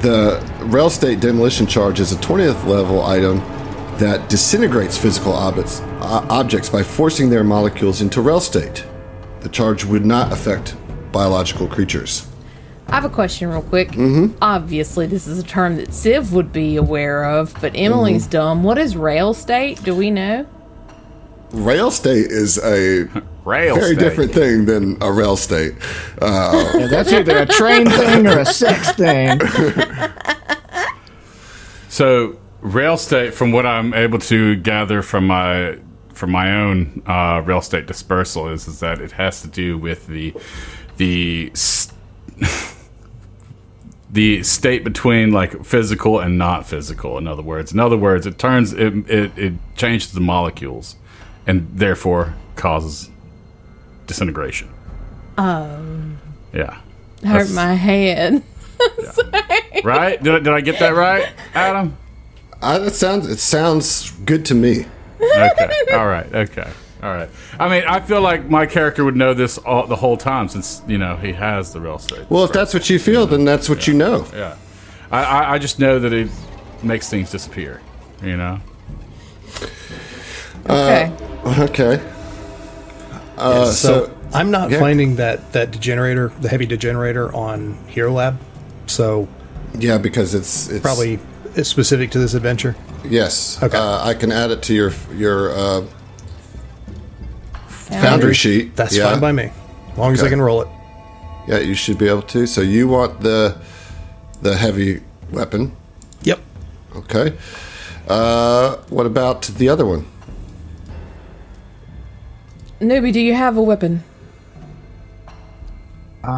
[0.03, 3.39] the rail state demolition charge is a 20th level item
[3.99, 8.85] that disintegrates physical objects, uh, objects by forcing their molecules into rail state.
[9.41, 10.77] The charge would not affect
[11.21, 12.29] biological creatures.
[12.89, 13.89] I have a question, real quick.
[13.93, 14.37] Mm-hmm.
[14.43, 18.31] Obviously, this is a term that Sivv would be aware of, but Emily's Mm-hmm.
[18.33, 18.63] dumb.
[18.63, 19.83] What is rail state?
[19.83, 20.47] Do we know?
[21.53, 23.09] Rail state is a
[23.47, 23.99] Rail very state.
[23.99, 25.73] different thing than a rail state.
[26.21, 29.41] Uh, Yeah, that's either a train thing or a sex thing.
[31.89, 35.79] So rail state, from what I'm able to gather from my
[36.13, 40.07] from my own uh, rail state dispersal, is is that it has to do with
[40.07, 40.35] the
[40.97, 41.93] the s-
[44.11, 47.19] the state between like physical and not physical.
[47.19, 50.97] In other words, in other words, it turns it it, it changes the molecules,
[51.47, 53.11] and therefore causes
[54.07, 54.69] disintegration.
[55.37, 56.19] Um.
[56.53, 56.81] Yeah.
[57.23, 58.43] Hurt That's- my head.
[59.85, 60.21] Right?
[60.23, 61.97] Did I, did I get that right, Adam?
[62.63, 64.87] I, that sounds it sounds good to me.
[65.21, 65.71] okay.
[65.93, 66.27] All right.
[66.35, 66.69] Okay.
[67.03, 67.29] All right.
[67.59, 70.83] I mean, I feel like my character would know this all, the whole time since
[70.87, 72.29] you know he has the real estate.
[72.31, 74.27] Well, if that's what you feel, then that's what you know.
[74.33, 74.57] yeah,
[75.11, 76.31] I, I I just know that it
[76.83, 77.83] makes things disappear.
[78.23, 78.61] You know.
[80.69, 81.13] Okay.
[81.63, 82.13] Okay.
[83.37, 84.81] Uh, so, so, I'm not yeah.
[84.81, 88.39] finding that that degenerator, the heavy degenerator on Hero Lab.
[88.87, 89.29] So
[89.79, 91.19] yeah, because it's it's probably
[91.63, 92.75] specific to this adventure.
[93.05, 93.63] yes.
[93.63, 93.77] Okay.
[93.77, 95.53] Uh, I can add it to your your
[97.91, 98.77] uh, foundry sheet.
[98.77, 99.11] That's yeah.
[99.11, 99.51] fine by me,
[99.93, 100.69] as long as I can roll it.
[101.49, 102.47] Yeah, you should be able to.
[102.47, 103.57] So you want the
[104.43, 105.77] the heavy weapon?
[106.23, 106.41] Yep.
[106.97, 107.37] Okay.
[108.09, 110.07] Uh, what about the other one?
[112.81, 114.05] Newbie, do you have a weapon?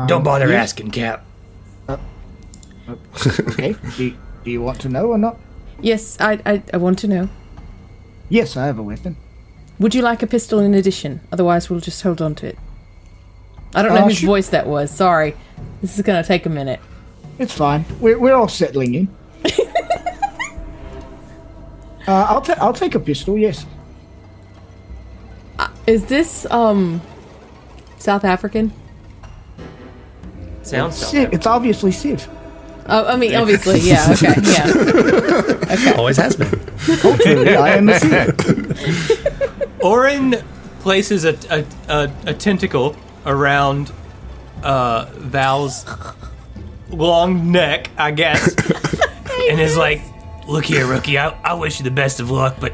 [0.06, 1.24] Don't bother asking, Cap.
[2.88, 3.74] Okay.
[3.96, 5.38] Do, do you want to know or not?
[5.80, 7.28] Yes, I, I, I want to know.
[8.28, 9.16] Yes, I have a weapon.
[9.78, 11.20] Would you like a pistol in addition?
[11.32, 12.58] Otherwise, we'll just hold on to it.
[13.74, 14.26] I don't know Uh, whose sure.
[14.26, 14.90] voice that was.
[14.90, 15.34] Sorry.
[15.80, 16.80] This is going to take a minute.
[17.38, 17.84] It's fine.
[18.00, 19.08] We're, we're all settling in.
[22.06, 23.66] uh, I'll, ta- I'll take a pistol, yes.
[25.86, 27.00] Is this, um,
[27.98, 28.72] South African?
[30.62, 32.28] Sounds Sivv, it's obviously Sivv.
[32.90, 34.64] Oh, I mean, obviously, yeah, okay, yeah.
[35.70, 35.92] Okay.
[35.94, 36.48] Always has been.
[36.98, 39.82] Culturally, I am a Sivv.
[39.84, 40.36] Orin
[40.80, 43.92] places a, a, a, a tentacle around
[44.62, 45.84] uh, Val's
[46.88, 48.54] long neck, I guess,
[49.50, 50.00] and is like,
[50.46, 51.18] "Look here, rookie.
[51.18, 52.72] I, I wish you the best of luck, but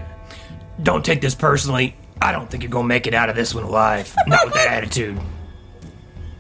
[0.83, 1.97] don't take this personally.
[2.23, 4.15] I don't think you're gonna make it out of this one alive.
[4.29, 5.19] Not with that attitude."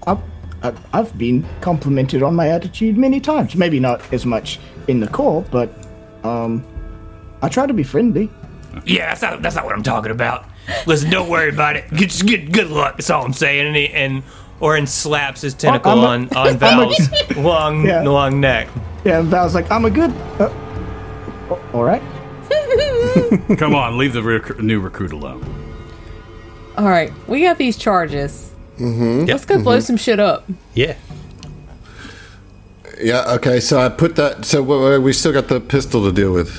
[0.06, 0.20] I've,
[0.64, 3.54] I've- I've been complimented on my attitude many times.
[3.54, 4.58] Maybe not as much
[4.88, 5.70] in the core, but
[6.24, 6.64] um,
[7.42, 8.30] I try to be friendly.
[8.86, 10.46] Yeah, that's not that's not what I'm talking about.
[10.86, 11.88] Listen, don't worry about it.
[11.90, 12.96] Good, just good, good luck.
[12.96, 13.66] That's all I'm saying.
[13.68, 14.22] And, he, and
[14.60, 18.02] Orin slaps his tentacle a- on on I'm a- Val's long Yeah.
[18.02, 18.68] long neck.
[19.04, 20.10] Yeah, and Val's like, I'm a good.
[20.40, 20.50] Uh,
[21.74, 22.02] all right.
[23.58, 25.44] Come on, leave the rec- new recruit alone.
[26.78, 28.50] All right, we got these charges.
[28.78, 29.24] Mm-hmm.
[29.26, 30.48] Let's go blow some shit up.
[30.74, 30.96] Yeah.
[33.00, 33.34] Yeah.
[33.34, 33.60] Okay.
[33.60, 34.44] So I put that.
[34.44, 36.50] So we we still got the pistol to deal with.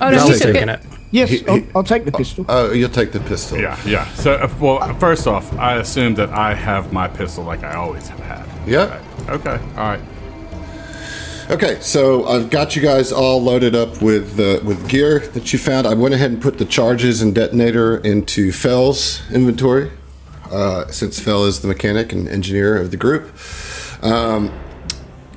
[0.00, 0.80] Oh, no, Val's he took Taking it.
[0.80, 0.86] it.
[1.12, 2.46] Yes, He- I'll, he- I'll take the pistol.
[2.48, 3.58] Oh, you'll take the pistol.
[3.58, 4.06] Yeah, yeah.
[4.14, 8.06] So, uh, well, first off, I assume that I have my pistol like I always
[8.08, 8.46] have had.
[8.66, 9.02] Yeah.
[9.28, 9.32] Okay.
[9.50, 9.64] okay.
[9.76, 10.00] All right.
[11.50, 15.58] Okay, so I've got you guys all loaded up with uh, with gear that you
[15.58, 15.84] found.
[15.86, 19.90] I went ahead and put the charges and detonator into Fell's inventory,
[20.50, 23.32] uh, since Fell is the mechanic and engineer of the group.
[24.02, 24.52] Um,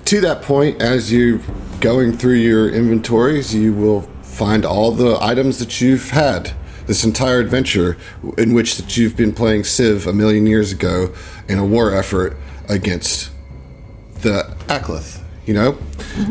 [0.05, 1.39] to that point, as you're
[1.79, 6.53] going through your inventories, you will find all the items that you've had
[6.87, 7.97] this entire adventure,
[8.37, 11.13] in which that you've been playing Sivv a million years ago
[11.47, 12.35] in a war effort
[12.67, 13.29] against
[14.21, 15.21] the Aklith.
[15.45, 15.77] You know,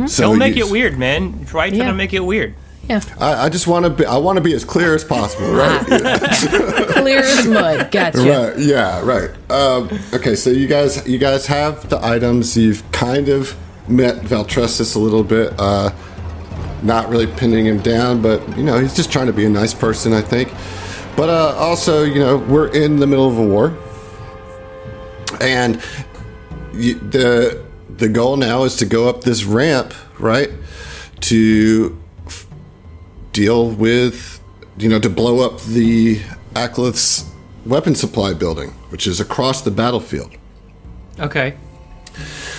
[0.07, 1.45] so Don't make you- it weird, man.
[1.47, 1.87] Try trying Yeah.
[1.89, 2.55] to make it weird.
[2.89, 4.05] Yeah, I, I just want to be.
[4.05, 5.85] I want to be as clear as possible, right?
[5.87, 7.91] clear as mud.
[7.91, 8.19] Gotcha.
[8.19, 8.59] Right.
[8.59, 9.01] Yeah.
[9.05, 9.31] Right.
[9.51, 10.35] Um, okay.
[10.35, 12.57] So you guys, you guys have the items.
[12.57, 13.57] You've kind of
[13.89, 15.55] met Valtressus a little bit.
[15.59, 15.91] Uh,
[16.83, 19.75] not really pinning him down, but you know he's just trying to be a nice
[19.75, 20.53] person, I think.
[21.17, 23.77] But uh, also, you know, we're in the middle of a war,
[25.41, 25.81] and
[26.73, 27.65] you, the
[27.97, 30.51] the goal now is to go up this ramp, right,
[31.21, 32.02] to
[33.33, 34.41] deal with,
[34.79, 36.21] you know, to blow up the
[36.55, 37.31] Aklith's
[37.67, 40.31] weapon supply building, which is across the battlefield.
[41.19, 41.55] Okay.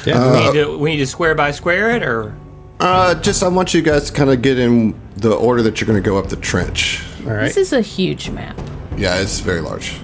[0.06, 0.32] Yeah.
[0.34, 2.36] we, need to, we need to square by square it, or
[2.80, 5.88] Uh, just I want you guys to kind of get in the order that you're
[5.88, 7.04] going to go up the trench.
[7.26, 7.44] All right.
[7.44, 8.60] This is a huge map.
[8.98, 9.96] Yeah, it's very large.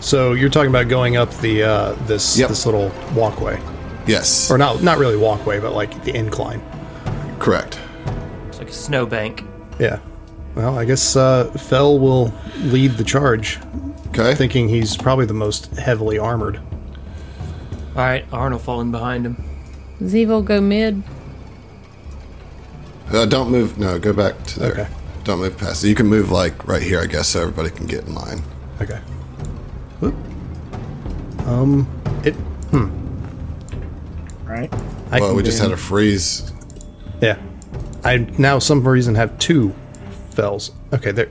[0.00, 2.48] So you're talking about going up the uh, this Yep.
[2.50, 3.58] this little walkway,
[4.06, 6.60] Yes, or not not really walkway, but like the incline.
[7.38, 7.78] correct.
[8.74, 9.44] It's like a snowbank.
[9.78, 10.00] Yeah.
[10.54, 13.58] Well, I guess uh, Fell will lead the charge,
[14.08, 14.34] Okay.
[14.34, 16.58] thinking he's probably the most heavily armored.
[17.96, 19.42] All right, Arnold falling behind him.
[20.00, 21.02] Zevo go mid.
[23.12, 23.78] Uh, don't move.
[23.78, 24.72] No, go back to there.
[24.72, 24.86] Okay.
[25.24, 25.84] Don't move past.
[25.84, 25.88] it.
[25.88, 28.42] You can move like right here, I guess, so everybody can get in line.
[28.80, 28.98] Okay.
[30.00, 30.14] Whoop.
[31.46, 31.86] Um.
[32.24, 32.34] It.
[32.70, 32.88] Hmm.
[34.44, 34.72] Right.
[35.10, 36.52] I well, can we just do- had a freeze.
[37.20, 37.38] Yeah.
[38.04, 39.74] I now some reason have two
[40.30, 40.72] fells.
[40.92, 41.28] Okay, there.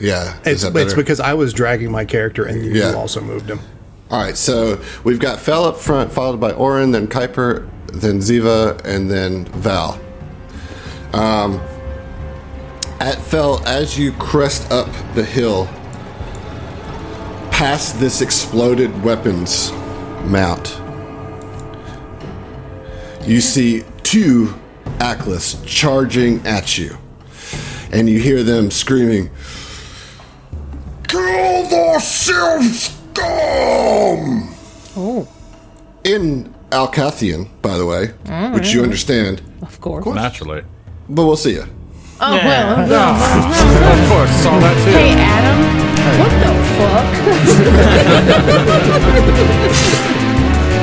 [0.00, 2.92] Yeah, It's, it's because I was dragging my character and you Yeah.
[2.94, 3.58] also moved him.
[4.10, 8.80] All right, so we've got Fel up front, followed by Orin, then Kuiper, then Ziva,
[8.84, 10.00] and then Val.
[11.12, 11.60] Um,
[13.00, 15.66] at Fel, as you crest up the hill,
[17.50, 19.72] past this exploded weapons
[20.24, 20.80] mount,
[23.26, 24.54] you see two
[25.00, 26.96] Atlas charging at you,
[27.92, 29.30] and you hear them screaming,
[31.08, 34.54] Kill the Sivv scum!
[34.96, 35.28] Oh,
[36.04, 38.08] In Alcathian, by the way,
[38.52, 40.04] which you understand, of course.
[40.06, 40.62] Naturally.
[41.08, 41.64] but we'll see you.
[42.20, 42.78] Oh well.
[43.88, 44.90] Of course, saw that too.
[44.90, 45.58] Hey Adam,
[46.18, 47.08] what the fuck?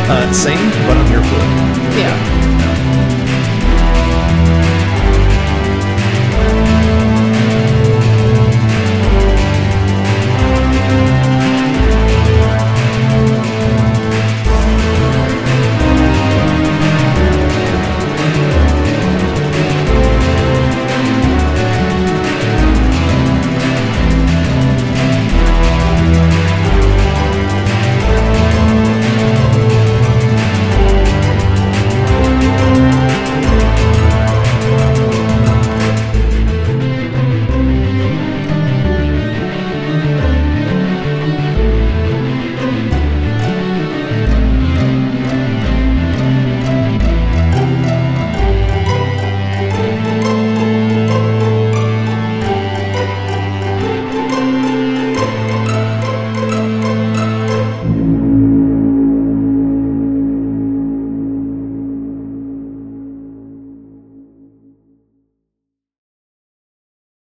[0.08, 1.42] Uh, same, but on your foot.
[1.98, 2.14] yeah.